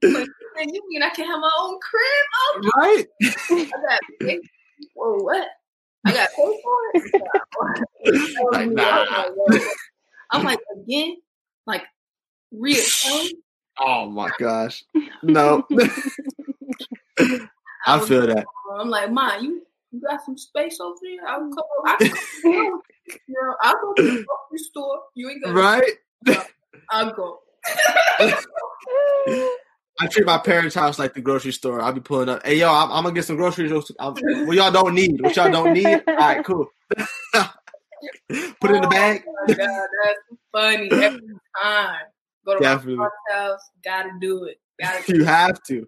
[0.03, 0.27] to.
[0.61, 2.27] You mean I can have my own crib?
[2.37, 3.07] Oh, right?
[3.49, 4.01] I got.
[4.95, 5.49] Whoa, what?
[6.05, 8.53] I got paid for it.
[8.53, 9.25] Like, nah.
[10.31, 11.17] I'm like again,
[11.71, 11.85] like
[12.53, 12.83] real.
[13.83, 14.85] Oh my gosh.
[15.23, 15.65] No.
[15.71, 17.39] I
[17.87, 18.45] oh, feel that.
[18.79, 21.27] I'm like, Ma, you you got some space over there?
[21.27, 21.63] I'll go.
[21.87, 22.13] I can.
[22.45, 22.81] You
[23.29, 25.01] know, I'll go to the grocery store.
[25.15, 25.55] You ain't gonna.
[25.55, 25.93] Right?
[26.91, 27.39] I'll go.
[30.01, 31.81] I treat my parents' house like the grocery store.
[31.81, 32.45] I'll be pulling up.
[32.45, 33.73] Hey, yo, I'm, I'm gonna get some groceries.
[33.99, 34.15] I'm,
[34.47, 35.23] what y'all don't need?
[35.23, 36.03] What y'all don't need?
[36.07, 36.67] All right, cool.
[38.61, 39.25] Put it in the oh bag.
[39.27, 40.19] Oh my god, that's
[40.53, 41.21] funny every
[41.63, 41.97] time.
[42.47, 42.97] Go to Definitely.
[42.97, 44.59] my house, gotta do it.
[44.81, 45.87] Gotta You have to.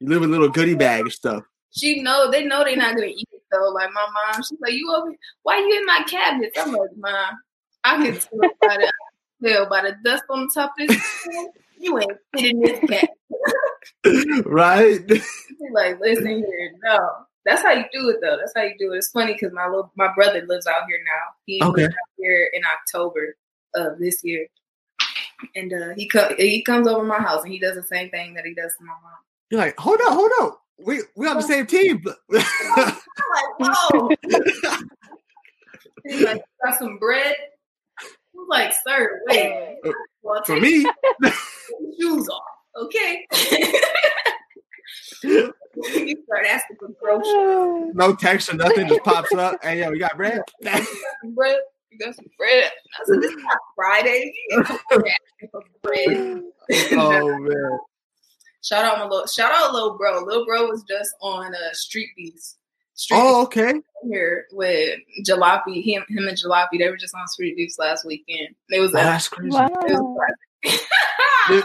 [0.00, 1.44] You live with a little goodie bag and stuff.
[1.70, 3.70] She know they know they're not gonna eat it though.
[3.70, 5.12] Like my mom, she's like, "You over?
[5.42, 7.34] Why you in my cabinets?" I'm like, "Mom,
[7.84, 8.92] I can tell by the
[9.44, 11.26] tell by the dust on the top of this.
[11.78, 12.78] you ain't fitting this
[14.04, 15.00] cabinet." right?
[15.08, 15.22] She's
[15.72, 17.10] like, "Listen here, no."
[17.44, 18.36] That's how you do it though.
[18.38, 18.98] That's how you do it.
[18.98, 21.34] It's funny because my little my brother lives out here now.
[21.46, 21.82] He Okay.
[21.82, 23.36] moved out here in October
[23.74, 24.46] of this year,
[25.54, 28.34] and uh, he co- he comes over my house and he does the same thing
[28.34, 29.12] that he does to my mom.
[29.50, 30.62] You're like, hold up, hold up.
[30.78, 32.02] We we on the same team.
[32.32, 32.44] I'm
[32.80, 32.94] like,
[33.58, 34.10] whoa.
[36.06, 37.34] He's like, got some bread.
[38.00, 39.78] I'm like, sir, wait.
[40.22, 40.84] Well, For me,
[41.98, 42.42] shoes off,
[42.76, 43.26] okay?
[45.22, 47.92] you start asking for groceries.
[47.94, 49.62] no text or nothing just pops up.
[49.62, 50.42] Hey, yo, you got bread?
[50.62, 50.84] You got
[51.22, 51.58] some bread?
[51.90, 52.64] You got some bread?
[52.64, 54.32] I said, this is not Friday.
[54.50, 56.42] You ain't asking for bread.
[56.92, 57.78] oh man.
[58.62, 60.24] Shout out my little, shout out little bro.
[60.24, 62.56] Little bro was just on uh, Street Beats.
[62.94, 63.74] Street Oh, okay.
[64.04, 65.84] Here with Jalopy.
[65.84, 66.78] Him, him and Jalopy.
[66.78, 68.54] They were just on Street Beats last weekend.
[68.70, 68.90] It was.
[68.90, 69.50] Oh, that's crazy.
[69.50, 69.66] Wow.
[69.66, 70.18] it was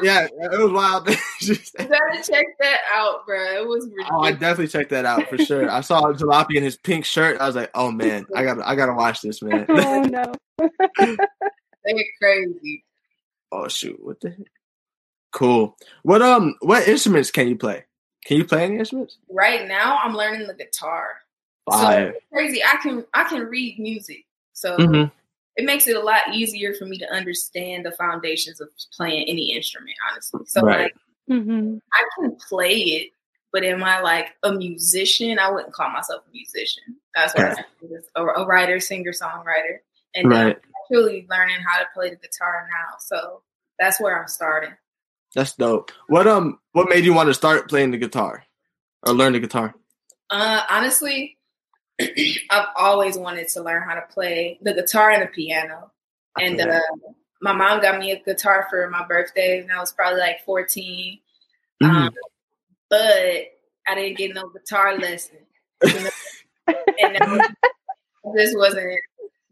[0.01, 1.07] Yeah, it was wild.
[1.39, 3.61] Just- You gotta check that out, bro.
[3.61, 5.69] It was oh, I definitely checked that out for sure.
[5.71, 7.39] I saw Jalopy in his pink shirt.
[7.39, 9.65] I was like, oh man, I got to I gotta watch this, man.
[9.69, 10.33] Oh no.
[11.85, 12.83] They're crazy.
[13.53, 14.39] oh shoot, what the heck?
[15.31, 15.77] Cool.
[16.03, 17.85] What um what instruments can you play?
[18.25, 19.17] Can you play any instruments?
[19.31, 21.07] Right now, I'm learning the guitar.
[21.69, 22.13] Fire.
[22.13, 22.61] So crazy.
[22.63, 25.11] I can I can read music, so Mhm.
[25.59, 29.51] It makes it a lot easier for me to understand the foundations of playing any
[29.53, 29.95] instrument.
[30.09, 30.83] Honestly, so Right.
[30.83, 30.95] like
[31.27, 33.11] hmm I can play it,
[33.51, 35.37] but am I like a musician?
[35.37, 36.95] I wouldn't call myself a musician.
[37.13, 37.63] That's what I say.
[38.15, 39.79] A, a writer, singer, songwriter,
[40.15, 40.55] and Right.
[40.55, 42.95] I'm actually learning how to play the guitar now.
[42.99, 43.41] So
[43.77, 44.71] that's where I'm starting.
[45.35, 45.91] That's dope.
[46.07, 48.45] What um what made you want to start playing the guitar?
[49.03, 49.75] Or learn the guitar?
[50.29, 51.37] Uh, honestly,
[52.49, 55.91] I've always wanted to learn how to play the guitar and the piano.
[56.39, 56.79] And uh,
[57.41, 61.19] my mom got me a guitar for my birthday, and I was probably like 14.
[61.83, 61.89] Mhm.
[61.89, 62.13] Um,
[62.89, 62.99] but
[63.87, 65.37] I didn't get no guitar lesson.
[65.83, 66.09] You know?
[66.99, 67.71] and that was-
[68.35, 68.99] this wasn't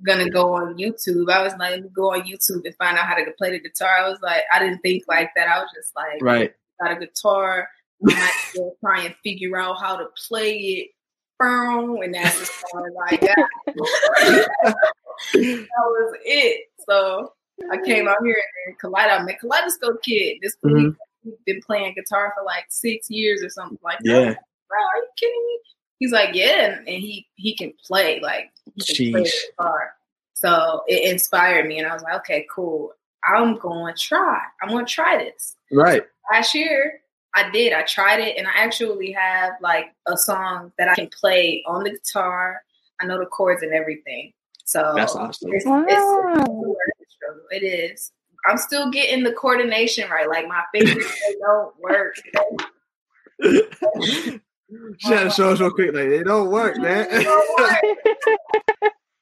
[0.05, 1.31] gonna go on YouTube.
[1.31, 3.59] I was like, let me go on YouTube and find out how to play the
[3.59, 3.89] guitar.
[3.99, 5.47] I was like, I didn't think like that.
[5.47, 6.53] I was just like, Right.
[6.81, 7.67] got a guitar.
[8.07, 10.89] I might try and figure out how to play it.
[11.39, 12.49] And that's as
[13.09, 13.35] I got.
[14.53, 14.75] that
[15.33, 16.61] was it.
[16.87, 17.33] So
[17.71, 18.35] I came out here
[18.67, 20.37] and Kaleido, I met Kaleidoscope Kid.
[20.41, 20.73] This Mhm.
[20.73, 24.05] week, he's been playing guitar for like six years or something like that.
[24.05, 24.33] Yeah.
[24.69, 25.59] Bro, are you kidding me?
[25.99, 29.93] He's like, yeah, and he he can play like he can play guitar.
[30.35, 32.93] So it inspired me, and I was like, okay, cool.
[33.25, 34.39] I'm going to try.
[34.61, 35.55] I'm going to try this.
[35.71, 36.03] Right.
[36.31, 37.01] Last year,
[37.37, 37.71] I did.
[37.71, 41.83] I tried it, and I actually have like a song that I can play on
[41.83, 42.63] the guitar.
[42.99, 44.33] I know the chords and everything.
[44.65, 45.51] So That's awesome.
[45.53, 45.85] it's, Wow.
[45.87, 47.55] it's a.
[47.55, 48.11] It is.
[48.47, 50.27] I'm still getting the coordination right.
[50.27, 51.05] Like my fingers
[51.39, 52.15] don't work.
[54.97, 55.93] she had to show us real quick.
[55.93, 57.07] Like, they don't work, man.
[57.09, 57.81] They don't work.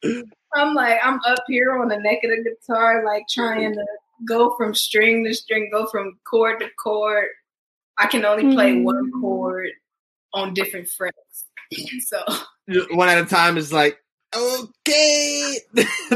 [0.56, 3.86] I'm like, I'm up here on the neck of the guitar, like trying to
[4.26, 7.28] go from string to string, go from chord to chord.
[7.98, 9.22] I can only play one Mm.
[9.22, 9.70] chord
[10.34, 11.46] on different frets.
[12.02, 12.22] So
[12.92, 13.98] One at a time is like,
[14.36, 15.60] okay.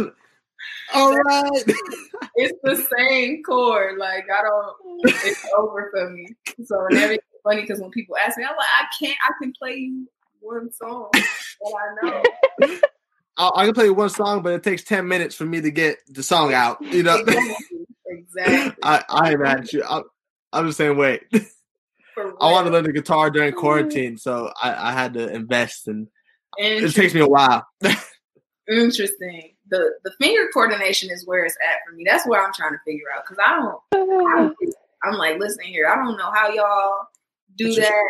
[0.94, 1.64] All right.
[2.36, 3.98] it's the same chord.
[3.98, 4.76] Like I don't,
[5.24, 6.36] it's over for me.
[6.66, 9.18] So and everything's funny because when people ask me, I'm like, I can't.
[9.28, 10.08] I can play you
[10.40, 11.22] one song that
[11.62, 12.24] I know.
[13.38, 15.98] I, I can play one song, but it takes 10 minutes for me to get
[16.08, 16.78] the song out.
[16.82, 17.16] You know?
[17.16, 17.86] Exactly.
[18.08, 18.84] exactly.
[18.84, 19.84] I, I am at you.
[19.88, 20.04] I'm,
[20.52, 21.22] I'm the same way.
[22.40, 26.08] I want to learn the guitar during quarantine, so I, I had to invest, and
[26.58, 27.66] it takes me a while.
[28.70, 29.56] Interesting.
[29.70, 32.04] The the finger coordination is where it's at for me.
[32.06, 33.82] That's where I'm trying to figure out because I don't.
[33.94, 34.50] I
[35.04, 35.88] I'm like, listen here.
[35.88, 37.08] I don't know how y'all
[37.58, 38.10] do that.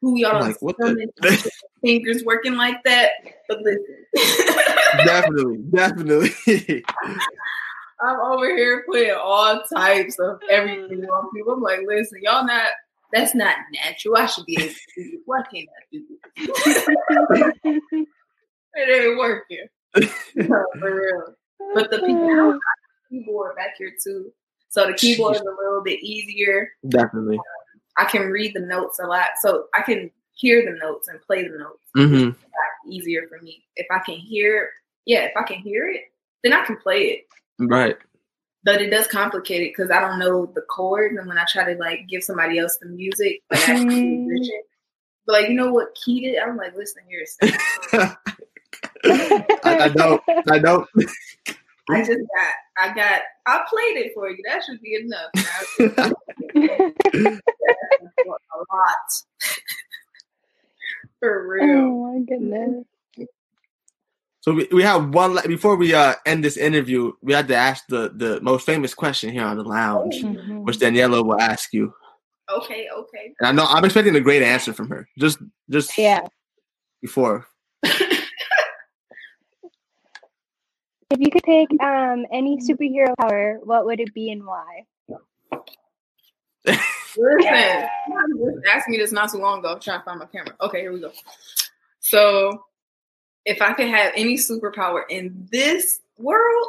[0.00, 1.50] Who y'all like, what the-
[1.82, 3.10] fingers working like that?
[3.48, 3.96] But listen,
[5.04, 6.84] definitely, definitely.
[8.00, 11.08] I'm over here putting all types of everything mm.
[11.08, 11.54] on people.
[11.54, 12.68] I'm like, listen, y'all not.
[13.16, 14.14] That's not natural.
[14.18, 15.20] I should be able to do this.
[15.24, 16.04] Why can't I do
[16.36, 16.84] this?
[18.74, 19.66] it ain't working.
[20.46, 21.34] For real.
[21.74, 22.58] But the people
[23.08, 24.30] keyboard back here too.
[24.68, 26.68] So the keyboard is a little bit easier.
[26.90, 27.40] definitely.
[27.96, 29.28] I can read the notes a lot.
[29.40, 31.88] So I can hear the notes and play the notes.
[31.94, 32.30] hmm
[32.86, 33.64] Easier for me.
[33.76, 34.72] If I can hear
[35.06, 36.02] yeah, if I can hear it,
[36.44, 37.26] then I can play it.
[37.58, 37.96] Right.
[38.66, 41.72] But it does complicate it because I don't know the chords and when I try
[41.72, 44.26] to like give somebody else the music, like Mm.
[44.26, 44.62] musician,
[45.24, 46.38] but like you know what key did?
[46.40, 47.24] I'm like, listen here,
[49.04, 50.20] I, I don't.
[50.50, 50.88] I don't.
[51.88, 54.42] I just got I got I played it for you.
[54.48, 55.30] That should be enough.
[58.18, 58.96] a lot.
[61.20, 61.78] For real.
[61.78, 62.84] oh my goodness.
[64.46, 67.10] So we, we have one la- before we uh, end this interview.
[67.20, 70.62] We had to ask the the most famous question here on the lounge, Mhm.
[70.62, 71.92] which Daniela will ask you.
[72.48, 73.34] Okay, okay.
[73.40, 75.08] And I know I'm expecting a great answer from her.
[75.18, 75.38] Just
[75.68, 76.20] just Yeah.
[77.02, 77.46] before.
[81.08, 84.86] If you could pick um any superhero power, what would it be and why?
[86.66, 86.78] Listen,
[87.18, 89.74] you asked me this not too long ago.
[89.74, 90.54] I'm trying to find my camera.
[90.60, 91.12] Okay, here we go.
[92.00, 92.64] So,
[93.46, 96.66] if I could have any superpower in this world,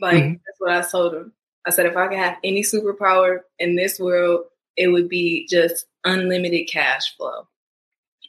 [0.00, 0.40] like Mhm.
[0.46, 1.32] that's what I told him.
[1.66, 5.86] I said if I could have any superpower in this world, it would be just
[6.04, 7.46] unlimited cash flow.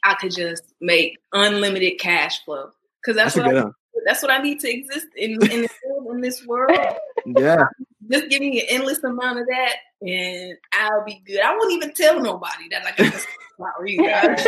[0.04, 3.74] I could just make unlimited cash flow because that's, That's what I, one.
[4.04, 6.76] that's what I need to exist in in this world, in this world
[7.26, 7.64] Yeah.
[8.10, 11.40] just give me an endless amount of that and I'll be good.
[11.40, 13.28] I won't even tell nobody that like I just
[13.58, 14.44] power you guys.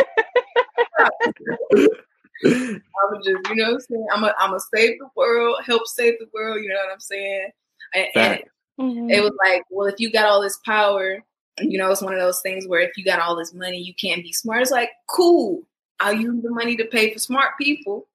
[2.43, 2.79] I
[3.09, 4.07] would just, you know what I'm saying?
[4.13, 6.99] I'm a I'm a save the world, help save the world, you know what I'm
[6.99, 7.49] saying?
[7.93, 8.49] And, and Fact.
[8.79, 9.11] Mhm.
[9.11, 11.23] it was like, well, if you got all this power,
[11.61, 13.93] you know, it's one of those things where if you got all this money, you
[13.93, 14.61] can't be smart.
[14.61, 15.63] It's like, cool.
[16.01, 18.07] I'll use the money to pay for smart people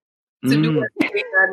[0.45, 0.77] to do Mm.
[0.77, 1.07] what I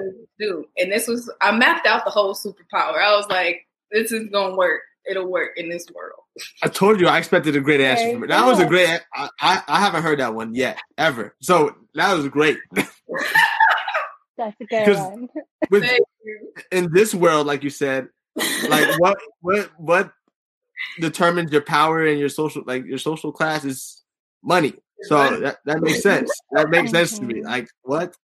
[0.04, 0.68] need to do.
[0.78, 2.98] And this was I mapped out the whole superpower.
[3.02, 4.82] I was like, this is gonna work.
[5.10, 6.20] It'll work in this world.
[6.64, 8.28] I told you I expected a great answer from her.
[8.28, 9.02] That was a great.
[9.14, 11.36] I, I I haven't heard that one yet ever.
[11.42, 12.58] So that was great.
[14.38, 15.30] That's a good one.
[15.72, 16.54] With, Thank you.
[16.72, 18.08] in this world, like you said,
[18.70, 20.12] like what what what
[21.00, 24.04] determines your power and your social like your social class is
[24.44, 24.74] money.
[25.04, 26.32] So that, that makes sense.
[26.52, 27.44] That makes sense to me.
[27.44, 28.16] Like what?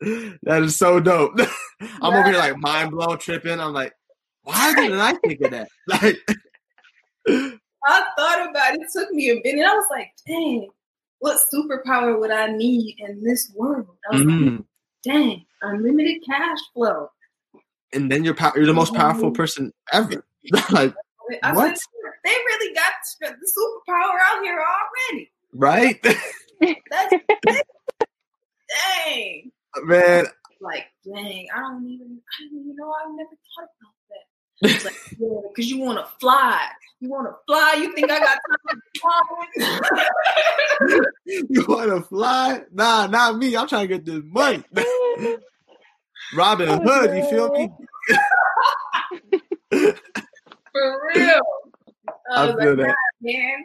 [0.00, 1.38] that is so dope.
[1.80, 3.60] I'm over here like mind blown, tripping.
[3.60, 3.92] I'm like,
[4.42, 5.68] Why didn't I think of that?
[5.86, 6.18] Like,
[7.86, 8.80] I thought about it.
[8.82, 9.64] It took me a minute.
[9.66, 10.68] I was like, dang,
[11.20, 13.86] what superpower would I need in this world?
[14.10, 14.64] I was like, mm.
[15.04, 17.10] dang, unlimited cash flow.
[17.92, 20.24] and then you're you're the most powerful person ever.
[20.70, 20.94] like,
[21.42, 21.76] I What?
[21.78, 21.86] said,
[22.24, 25.30] they really got the superpower out here already.
[25.54, 26.02] right,
[26.90, 27.14] That's
[28.68, 29.50] dang.
[29.84, 30.26] man.
[30.60, 32.92] Like, dang, I don't even, I didn't even know.
[32.92, 33.94] I've never thought about
[34.62, 36.68] It's like, yeah, because you want to fly.
[37.00, 37.76] You want to fly.
[37.78, 39.20] You think I got time to fly?
[41.26, 42.62] You want to fly?
[42.72, 43.56] Nah, not me.
[43.56, 44.64] I'm trying to get this money.
[46.34, 47.70] Robin Oh, Hood, you feel me?
[50.72, 51.40] For real.
[52.30, 52.96] I I feel like, that.
[53.20, 53.64] Man.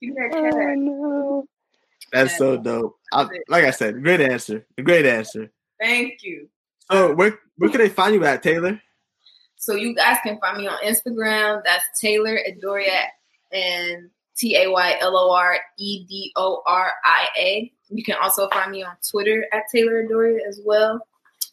[0.00, 1.46] Give me that Oh no.
[2.12, 2.96] That's so dope.
[3.12, 4.66] I, like I said, great answer.
[4.82, 5.50] Great answer.
[5.80, 6.48] Thank you.
[6.90, 8.80] So where where can they find you at, Taylor?
[9.64, 11.62] So you guys can find me on Instagram.
[11.64, 13.06] That's Taylor Edoria
[13.50, 17.72] and T A Y L O R E D O R I A.
[17.88, 21.06] You can also find me on Twitter at Taylor Edoria as well.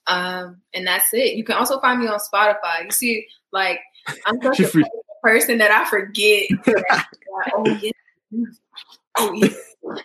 [0.07, 1.35] Um, and that's it.
[1.35, 2.83] You can also find me on Spotify.
[2.83, 3.79] You see, like
[4.25, 4.83] I'm such a
[5.23, 6.49] person that I forget.
[6.65, 7.91] that, like, oh yeah,
[9.19, 9.47] oh yeah.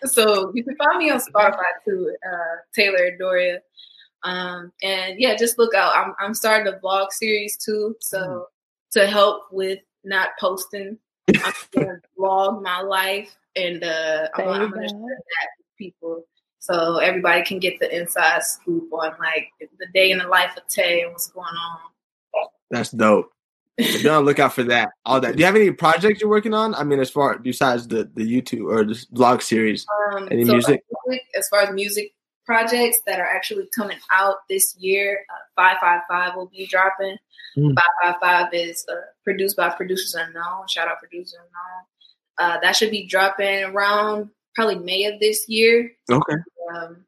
[0.04, 3.58] So you can find me on Spotify too, uh, Taylor Edoria.
[4.26, 5.92] Um, and yeah, just look out.
[5.96, 8.48] I'm I'm starting a vlog series too, so
[8.92, 10.98] to help with not posting,
[11.44, 16.24] I'm gonna vlog my life, and uh, I'm, gonna- I'm gonna share that with people
[16.58, 20.66] so everybody can get the inside scoop on like the day in the life of
[20.66, 21.78] Tay and what's going on.
[22.70, 23.30] That's dope.
[23.80, 24.88] So be on the lookout for that.
[25.04, 25.34] All that.
[25.36, 26.74] Do you have any projects you're working on?
[26.74, 30.52] I mean, as far besides the the YouTube or the vlog series, Um, any so,
[30.52, 30.82] music?
[31.06, 32.12] like, as far as music
[32.46, 37.16] projects that are actually coming out this year, uh, Five Five Five will be dropping.
[37.56, 37.74] Mm.
[37.74, 38.94] Five Five Five is uh,
[39.24, 40.68] produced by Producers Unknown.
[40.68, 41.84] Shout out Producers Unknown.
[42.38, 45.92] Uh, that should be dropping around probably May of this year.
[46.10, 46.34] Okay.
[46.74, 47.04] Um,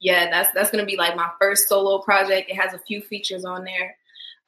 [0.00, 2.50] yeah, that's that's gonna be like my first solo project.
[2.50, 3.96] It has a few features on there.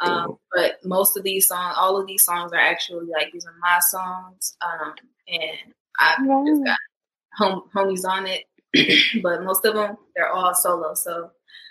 [0.01, 0.41] Um, Dope.
[0.55, 3.79] but most of these songs, all of these songs are actually like these are my
[3.91, 4.57] songs.
[4.61, 4.95] Um,
[5.29, 6.79] and I've just got
[7.37, 8.45] home, homies on it,
[9.23, 10.95] but most of them they're all solo.
[10.95, 11.31] So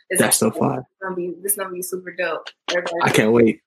[0.09, 0.79] it's That's so fun.
[0.79, 2.47] It's gonna be this gonna be super dope.
[2.69, 3.61] Everybody, I can't wait.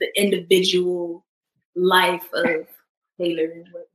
[0.00, 1.24] the individual
[1.74, 2.66] life of
[3.20, 3.88] Taylor and whatnot.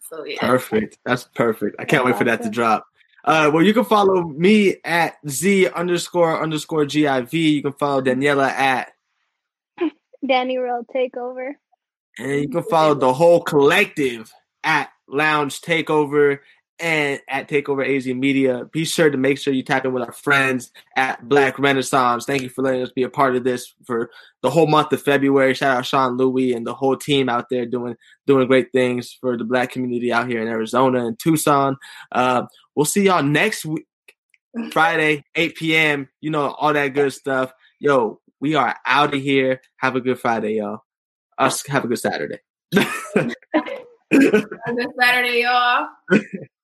[0.00, 0.98] So yeah, Perfect.
[1.04, 1.76] That's perfect.
[1.78, 2.86] I can't wait for that to drop.
[3.24, 7.32] Uh, well, you can follow me at Z underscore underscore GIV.
[7.32, 8.92] You can follow Daniela at,
[10.26, 11.52] Danny Real takeover.
[12.18, 14.32] and you can follow the whole collective
[14.64, 16.38] at Lounge Takeover
[16.80, 18.64] and at Takeover AZ Media.
[18.72, 22.24] Be sure to make sure you tap in with our friends at Black Renaissance.
[22.24, 24.10] Thank you for letting us be a part of this for
[24.42, 25.54] the whole month of February.
[25.54, 29.36] Shout out Sean Louie and the whole team out there doing doing great things for
[29.36, 31.76] the Black community out here in Arizona and Tucson.
[32.12, 33.86] Uh, we'll see y'all next week,
[34.72, 36.08] Friday, 8 p.m.
[36.20, 37.52] You know all that good stuff.
[37.80, 39.60] Yo, we are out of here.
[39.78, 40.84] Have a good Friday, y'all.
[41.36, 42.38] Us have a good Saturday.
[44.10, 44.16] Have
[44.66, 45.86] a good Saturday, y'all.